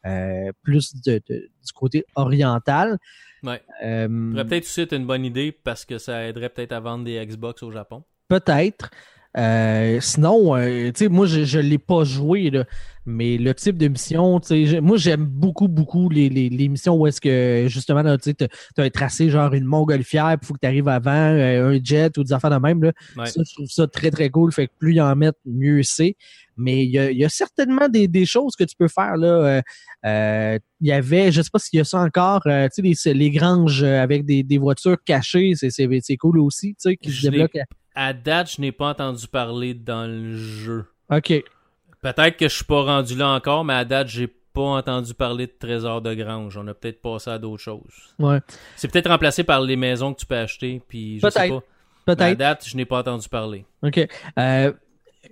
[0.05, 2.97] euh, plus de, de- du côté oriental.
[3.43, 3.61] Ouais.
[3.83, 6.79] Euh, Ça pourrait peut-être aussi être une bonne idée parce que ça aiderait peut-être à
[6.79, 8.03] vendre des Xbox au Japon.
[8.27, 8.89] Peut-être.
[9.35, 12.65] Euh, sinon, euh, tu sais, moi, je, je l'ai pas joué, là,
[13.05, 16.95] mais le type de mission, tu sais, moi, j'aime beaucoup, beaucoup les, les, les missions
[16.95, 20.67] où est-ce que, justement, tu t'as un tracé, genre une montgolfière, il faut que tu
[20.67, 22.91] arrives avant, euh, un jet ou des affaires de même, là.
[23.17, 23.25] Ouais.
[23.25, 24.51] Ça, je trouve ça très, très cool.
[24.51, 26.15] Fait que plus ils en mettent, mieux c'est.
[26.55, 29.17] Mais il y a, il y a certainement des, des choses que tu peux faire,
[29.17, 29.27] là.
[29.27, 29.61] Euh,
[30.05, 33.13] euh, Il y avait, je sais pas s'il y a ça encore, euh, tu sais,
[33.13, 37.27] les, les granges avec des, des voitures cachées, c'est cool aussi, tu sais, qui se
[37.27, 37.63] débloquent.
[37.95, 40.85] À date, je n'ai pas entendu parler dans le jeu.
[41.11, 41.33] OK.
[42.01, 45.47] Peut-être que je suis pas rendu là encore, mais à date, j'ai pas entendu parler
[45.47, 46.57] de trésor de grange.
[46.57, 48.13] On a peut-être passé à d'autres choses.
[48.19, 48.39] Ouais.
[48.75, 51.59] C'est peut-être remplacé par les maisons que tu peux acheter, puis je sais Peut-être.
[51.59, 51.65] pas.
[52.07, 52.37] Mais à Peut-être.
[52.37, 53.65] date, je n'ai pas entendu parler.
[53.81, 53.99] OK.
[54.37, 54.73] Euh,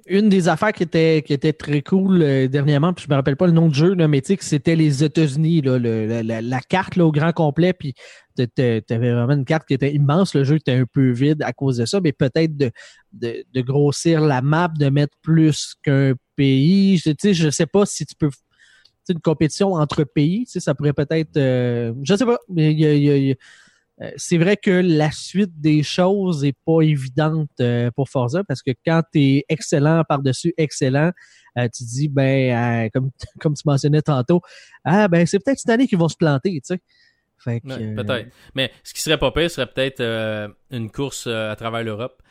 [0.07, 3.35] une des affaires qui était, qui était très cool euh, dernièrement, puis je me rappelle
[3.35, 7.05] pas le nom du jeu, mais tu sais c'était les États-Unis, la, la- carte là,
[7.05, 7.93] au grand complet, puis
[8.37, 8.43] tu
[8.89, 11.77] avais vraiment une carte qui était immense, le jeu était un peu vide à cause
[11.77, 12.71] de ça, mais peut-être de,
[13.13, 16.97] de, de grossir la map, de mettre plus qu'un pays.
[16.97, 18.29] Je, sais, je sais pas si tu peux
[19.09, 21.35] une compétition entre pays, ça pourrait peut-être.
[21.37, 23.35] euh, je sais pas, mais il y a-
[24.15, 28.71] c'est vrai que la suite des choses est pas évidente euh, pour Forza parce que
[28.85, 31.11] quand tu es excellent par-dessus excellent,
[31.57, 34.41] euh, tu dis ben euh, comme comme tu mentionnais tantôt,
[34.85, 36.81] ah ben c'est peut-être cette année qu'ils vont se planter, tu sais.
[37.43, 38.29] Fait que, Ouais, euh, peut-être.
[38.53, 42.21] Mais ce qui serait pas pire serait peut-être euh, une course euh, à travers l'Europe.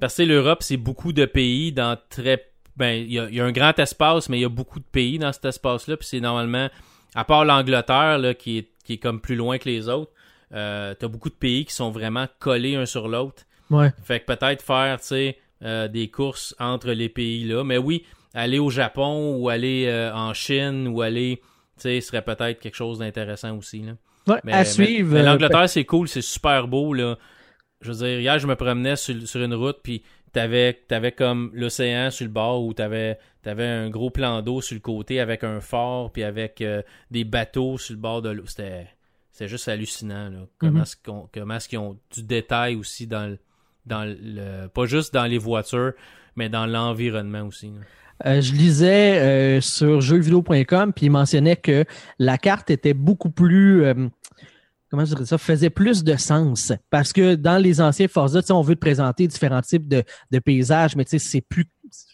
[0.00, 2.46] Parce que l'Europe, c'est beaucoup de pays dans très.
[2.76, 5.18] Ben, il y y a un grand espace, mais il y a beaucoup de pays
[5.18, 5.96] dans cet espace-là.
[5.96, 6.68] Puis c'est normalement,
[7.14, 10.12] à part l'Angleterre, là, qui est, qui est comme plus loin que les autres,
[10.52, 13.44] euh, t'as beaucoup de pays qui sont vraiment collés un sur l'autre.
[13.70, 13.90] Ouais.
[14.02, 17.62] Fait que peut-être faire, tu sais, euh, des courses entre les pays-là.
[17.64, 21.40] Mais oui, aller au Japon ou aller euh, en Chine ou aller,
[21.76, 23.92] tu sais, serait peut-être quelque chose d'intéressant aussi, là.
[24.26, 25.14] Ouais, Mais, à mais- suivre.
[25.14, 27.16] mais l'Angleterre, c'est cool, c'est super beau, là.
[27.80, 31.50] Je veux dire, hier, je me promenais sur, sur une route, puis t'avais avais comme
[31.54, 35.42] l'océan sur le bord où t'avais avais un gros plan d'eau sur le côté avec
[35.44, 38.44] un fort puis avec euh, des bateaux sur le bord de l'eau.
[38.46, 38.86] C'était
[39.40, 40.40] c'est juste hallucinant là.
[40.58, 40.82] comment Mhm.
[41.52, 43.38] est-ce qu'ils ont du détail aussi dans le,
[43.86, 45.94] dans le pas juste dans les voitures
[46.36, 47.68] mais dans l'environnement aussi.
[47.68, 47.80] là.
[48.26, 51.86] Euh, je lisais euh, sur jeuxvideo.com puis il mentionnait que
[52.18, 54.08] la carte était beaucoup plus euh,
[54.90, 58.60] comment je dirais ça faisait plus de sens parce que dans les anciens Forza on
[58.60, 61.64] veut te présenter différents types de, de paysages mais c'est plus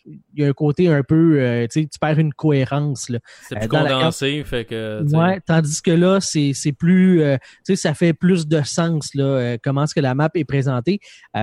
[0.06, 3.18] il y a un côté un peu euh, tu perds une cohérence là.
[3.42, 7.36] C'est Euh, plus dans la condensé fait que Ouais, tandis que là, c'est plus, euh,
[7.64, 10.44] tu sais, ça fait plus de sens là, euh, comment est-ce que la map est
[10.44, 11.00] présentée.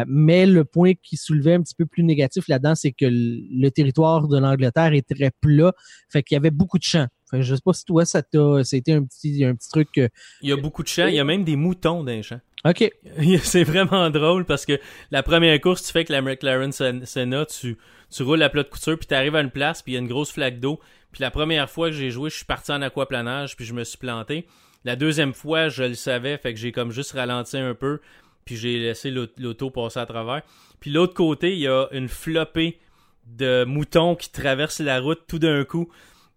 [0.08, 4.28] Mais le point qui soulevait un petit peu plus négatif là-dedans, c'est que le, territoire
[4.28, 5.74] de l'Angleterre est très plat,
[6.10, 7.08] fait qu'il y avait beaucoup de champs.
[7.32, 9.90] Fait que je sais pas si toi, ça t'a, c'était un petit, un petit truc.
[9.96, 12.40] il y a beaucoup de champs, il y a même des moutons dans les champs.
[12.66, 12.90] ok,
[13.44, 14.80] c'est vraiment drôle parce que
[15.12, 17.78] la première course, tu fais que la McLaren Sen- Senna, tu,
[18.14, 19.98] tu roules à plat de couture, puis tu arrives à une place, puis il y
[19.98, 20.80] a une grosse flaque d'eau.
[21.12, 23.84] Puis la première fois que j'ai joué, je suis parti en aquaplanage, puis je me
[23.84, 24.46] suis planté.
[24.86, 28.00] La deuxième fois, je le savais, fait que j'ai comme juste ralenti un peu,
[28.46, 30.42] puis j'ai laissé l'aut- l'auto passer à travers.
[30.80, 32.80] Puis l'autre côté, il y a une flopée
[33.26, 35.90] de moutons qui traversent la route tout d'un coup.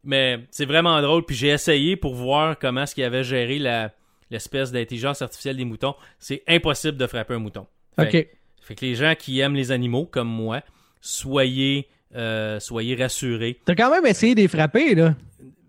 [0.05, 3.93] Mais c'est vraiment drôle, puis j'ai essayé pour voir comment est-ce qu'il avait géré la
[4.31, 5.95] l'espèce d'intelligence artificielle des moutons.
[6.19, 7.67] C'est impossible de frapper un mouton.
[7.97, 8.29] Fait, ok.
[8.61, 10.63] fait que les gens qui aiment les animaux, comme moi,
[11.07, 13.61] soyez, euh, soyez rassurés.
[13.65, 15.15] T'as quand même essayé de les frapper là.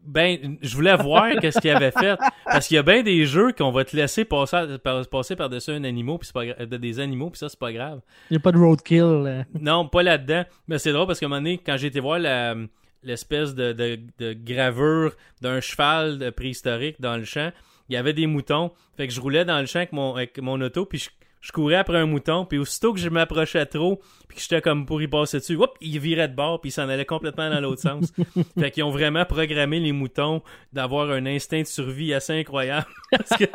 [0.05, 2.17] Ben, je voulais voir qu'est-ce qu'il avait fait.
[2.45, 4.77] Parce qu'il y a bien des jeux qu'on va te laisser passer,
[5.11, 7.99] passer par-dessus un animal, puis c'est pas des animaux, puis ça, c'est pas grave.
[8.29, 9.45] Il n'y a pas de roadkill.
[9.59, 10.45] Non, pas là-dedans.
[10.69, 12.55] Mais c'est drôle parce qu'à un moment donné, quand j'ai été voir la-
[13.03, 15.11] l'espèce de, de, de gravure
[15.41, 17.51] d'un cheval préhistorique dans le champ,
[17.89, 18.71] il y avait des moutons.
[18.95, 21.09] Fait que je roulais dans le champ avec mon, avec mon auto, puis je,
[21.41, 24.85] je courais après un mouton, puis aussitôt que je m'approchais trop, puis que j'étais comme
[24.85, 27.59] pour y passer dessus, hop, il virait de bord, puis il s'en allait complètement dans
[27.59, 28.11] l'autre sens.
[28.59, 30.41] fait qu'ils ont vraiment programmé les moutons
[30.73, 33.45] d'avoir un instinct de survie assez incroyable, parce que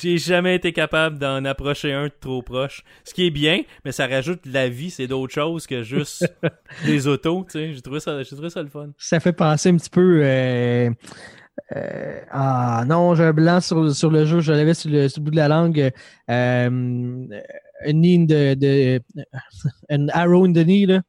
[0.00, 2.82] j'ai jamais été capable d'en approcher un de trop proche.
[3.04, 6.26] Ce qui est bien, mais ça rajoute de la vie, c'est d'autres choses que juste
[6.84, 7.72] des autos, tu sais.
[7.72, 8.88] J'ai trouvé ça, j'ai trouvé ça le fun.
[8.98, 10.20] Ça fait penser un petit peu.
[10.22, 10.90] euh,
[11.74, 15.30] euh, ah non, j'ai un blanc sur, sur le jeu, je l'avais sur le, bout
[15.30, 15.90] de la langue.
[16.30, 17.26] Euh,
[17.84, 19.00] un knee in de, de
[19.90, 21.02] un arrow in the knee, là.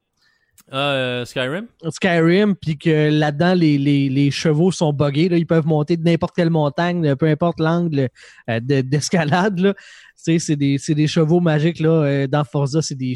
[0.71, 1.67] Ah, euh, Skyrim?
[1.89, 5.29] Skyrim, puis que là-dedans, les, les, les chevaux sont buggés.
[5.29, 8.09] Là, ils peuvent monter de n'importe quelle montagne, peu importe l'angle
[8.49, 9.73] euh, de- d'escalade.
[10.15, 11.79] sais, c'est des, c'est des chevaux magiques.
[11.79, 13.13] Là, euh, dans Forza, c'est des,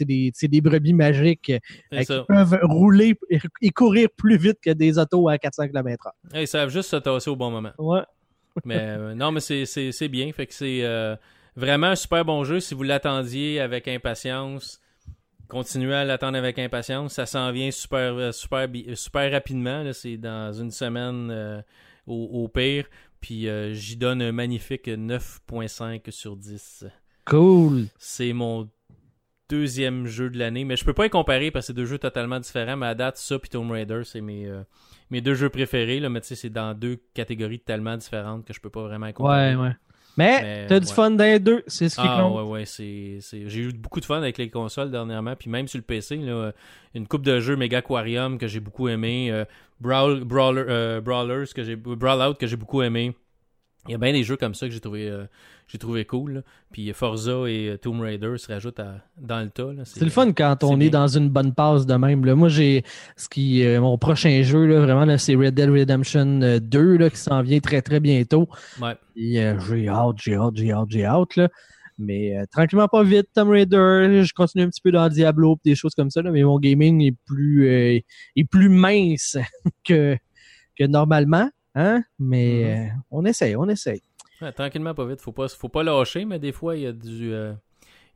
[0.00, 1.50] des, des brebis magiques
[1.92, 3.14] euh, qui peuvent rouler
[3.62, 6.40] et courir plus vite que des autos à 400 km/h.
[6.40, 7.72] Ils savent juste se tasser au bon moment.
[7.78, 8.02] Ouais.
[8.64, 10.30] Mais euh, non, mais c'est, bien.
[10.32, 11.14] Fait que c'est euh,
[11.56, 12.58] vraiment un super bon jeu.
[12.58, 14.80] Si vous l'attendiez avec impatience,
[15.50, 17.14] continuez à l'attendre avec impatience.
[17.14, 19.84] Ça s'en vient super, euh, super, euh, super rapidement.
[19.92, 21.60] C'est dans une semaine euh,
[22.06, 22.86] au, au pire.
[23.20, 26.86] Puis euh, j'y donne un magnifique 9.5 sur 10.
[27.26, 27.86] Cool.
[27.98, 28.68] C'est mon
[29.50, 31.98] deuxième jeu de l'année, mais je peux pas y comparer parce que c'est deux jeux
[31.98, 32.76] totalement différents.
[32.76, 34.62] Mais à date, ça puis Tomb Raider, c'est mes, euh,
[35.10, 36.00] mes deux jeux préférés.
[36.00, 39.12] Là, mais tu sais, c'est dans deux catégories tellement différentes que je peux pas vraiment
[39.12, 39.56] comparer.
[39.56, 39.76] Ouais, ouais.
[40.20, 40.92] Mais, Mais, t'as du ouais.
[40.92, 42.36] fun dans les deux, c'est ce qui Ah compte.
[42.36, 45.78] ouais, ouais, c'est, j'ai eu beaucoup de fun avec les consoles dernièrement, puis même sur
[45.78, 46.52] le PC, là,
[46.94, 49.44] une coupe de jeux Mega Aquarium que j'ai beaucoup aimé, euh,
[49.80, 53.14] Brawl, Brawler, euh, Brawlers que j'ai, Brawlout que j'ai beaucoup aimé.
[53.88, 55.24] Il y a bien des jeux comme ça que j'ai trouvé, euh,
[55.66, 56.32] j'ai trouvé cool.
[56.34, 56.40] là.
[56.70, 59.70] Puis Forza et euh, Tomb Raider se rajoutent à- dans le tas.
[59.84, 62.24] C'est le fun quand on est dans une bonne passe de même.
[62.26, 62.34] Là.
[62.34, 62.84] Moi, j'ai
[63.16, 66.98] ce qui euh, mon prochain jeu, là, vraiment, là, c'est Red Dead Redemption euh, 2
[66.98, 68.48] là, qui s'en vient très très bientôt.
[68.82, 68.96] Ouais.
[69.38, 71.36] Euh, j'ai hâte, j'ai hâte, j'ai hâte, j'ai hâte.
[71.36, 71.48] Là.
[71.98, 75.94] Mais tranquillement pas vite, Tomb Raider, je continue un petit peu dans Diablo des choses
[75.94, 79.36] comme ça, là, mais mon gaming est plus est plus mince
[79.84, 80.16] que,
[80.78, 81.50] que normalement.
[81.74, 82.02] Hein?
[82.18, 82.86] Mais Mhm.
[82.88, 84.02] euh, on essaye, on essaye.
[84.42, 85.20] Ouais, tranquillement, pas vite.
[85.20, 87.52] Faut pas, faut pas lâcher, mais des fois, il y a du, euh,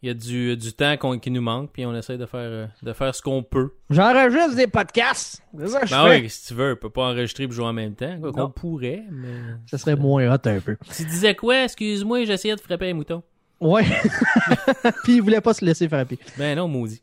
[0.03, 2.67] il y a du, du temps qui nous manque, puis on essaie de faire, euh,
[2.83, 3.75] de faire ce qu'on peut.
[3.91, 5.43] J'enregistre des podcasts.
[5.59, 6.09] C'est ça que je Ben fais.
[6.23, 8.19] ouais, si tu veux, on peut pas enregistrer et jouer en même temps.
[8.21, 9.29] Quoi qu'on pourrait, mais.
[9.67, 10.77] Ça serait moins hot un peu.
[10.97, 11.65] Tu disais quoi?
[11.65, 13.23] Excuse-moi, j'essayais de frapper un mouton.
[13.61, 13.85] Ouais.
[15.05, 16.19] Puis il voulait pas se laisser frapper.
[16.37, 17.03] Ben non, maudit.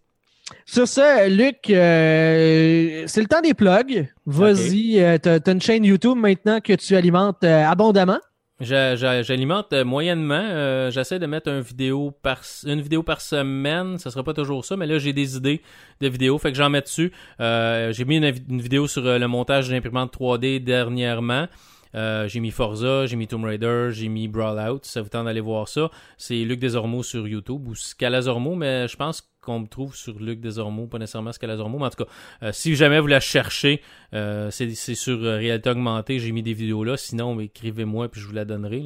[0.66, 4.08] Sur ça, Luc, euh, c'est le temps des plugs.
[4.26, 8.20] Vas-y, euh, t'as t'as une chaîne YouTube maintenant que tu alimentes euh, abondamment?
[8.60, 10.36] J'a- j'a- J'alimente euh, moyennement.
[10.49, 13.97] euh, J'essaie de mettre un vidéo par, une vidéo par semaine.
[13.97, 15.62] Ça sera pas toujours ça, mais là, j'ai des idées
[15.99, 16.38] de vidéos.
[16.38, 17.12] Fait que j'en mets dessus.
[17.39, 21.47] Euh, j'ai mis une, une vidéo sur euh, le montage d'une imprimante 3D dernièrement.
[21.96, 24.80] Euh, j'ai mis Forza, j'ai mis Tomb Raider, j'ai mis Brawlout.
[24.84, 28.88] Si ça vous tente d'aller voir ça, c'est Luc Desormeaux sur YouTube ou Scalazormo, mais
[28.88, 32.12] je pense qu'on me trouve sur Luc Desormeaux, pas nécessairement Scalazormo, mais en tout cas,
[32.44, 33.82] euh, si jamais vous la cherchez,
[34.14, 38.34] euh, c'est sur réalité augmentée, j'ai mis des vidéos là, sinon écrivez-moi puis je vous
[38.34, 38.84] la donnerai.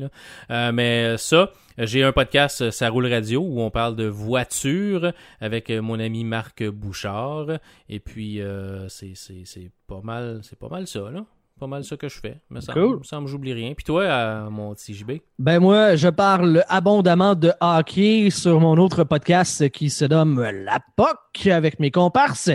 [0.49, 5.99] Mais ça, j'ai un podcast, Ça roule radio, où on parle de voitures avec mon
[5.99, 7.47] ami Marc Bouchard,
[7.89, 8.39] et puis
[8.87, 11.25] c'est c'est pas mal, c'est pas mal ça là
[11.59, 12.39] pas mal ça que je fais.
[12.49, 12.99] Mais ça Cool.
[12.99, 13.73] me semble que j'oublie rien.
[13.73, 15.13] Puis toi, euh, mon petit JB?
[15.39, 20.79] Ben moi, je parle abondamment de hockey sur mon autre podcast qui se nomme La
[20.97, 22.49] POC avec mes comparses.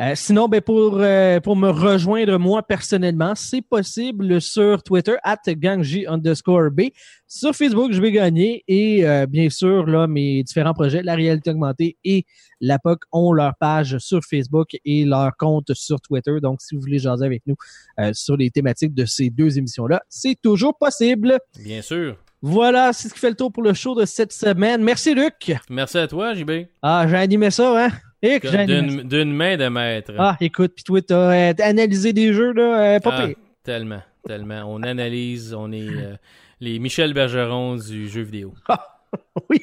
[0.00, 5.38] Euh, sinon, ben pour, euh, pour me rejoindre moi personnellement, c'est possible sur Twitter, at
[5.48, 6.82] gangji underscore B.
[7.26, 8.62] Sur Facebook, je vais gagner.
[8.68, 12.24] Et euh, bien sûr, là, mes différents projets, la réalité augmentée et
[12.60, 16.38] la POC ont leur page sur Facebook et leur compte sur Twitter.
[16.40, 17.56] Donc, si vous voulez jaser avec nous
[17.98, 21.38] euh, sur les thématiques de ces deux émissions-là, c'est toujours possible.
[21.58, 22.16] Bien sûr.
[22.40, 24.82] Voilà, c'est ce qui fait le tour pour le show de cette semaine.
[24.82, 25.56] Merci, Luc.
[25.70, 26.66] Merci à toi, JB.
[26.82, 27.90] Ah, j'ai animé ça, hein?
[28.26, 29.02] Et que.
[29.02, 30.12] D'une main de maître.
[30.18, 33.36] Ah, écoute, puis toi, t'as euh, analysé des jeux, là, euh, pas Ah, pire.
[33.62, 34.62] tellement, tellement.
[34.66, 36.14] On analyse, on est euh,
[36.60, 38.54] les Michel Bergeron du jeu vidéo.
[39.50, 39.60] Oui,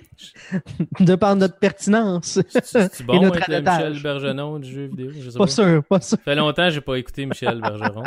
[0.99, 2.39] de par notre pertinence.
[2.63, 3.77] C'est bon Et notre être.
[3.77, 5.09] Michel Bergeron du jeu vidéo?
[5.13, 5.47] Je sais Pas pas.
[5.47, 6.17] Ça sûr, pas sûr.
[6.23, 8.03] fait longtemps que j'ai pas écouté Michel Bergeron,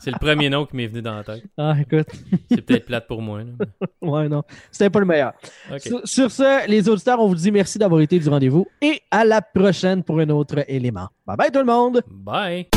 [0.00, 1.42] c'est le premier nom qui m'est venu dans la tête.
[1.56, 2.08] Ah, écoute,
[2.50, 3.40] C'est peut-être plate pour moi.
[3.42, 3.52] là,
[4.02, 5.32] ouais, non, c'était pas le meilleur.
[5.78, 9.24] Sur, sur ce, les auditeurs, on vous dit merci d'avoir été du rendez-vous et à
[9.24, 11.08] la prochaine pour un autre élément.
[11.26, 12.02] Bye bye tout le monde!
[12.08, 12.68] Bye!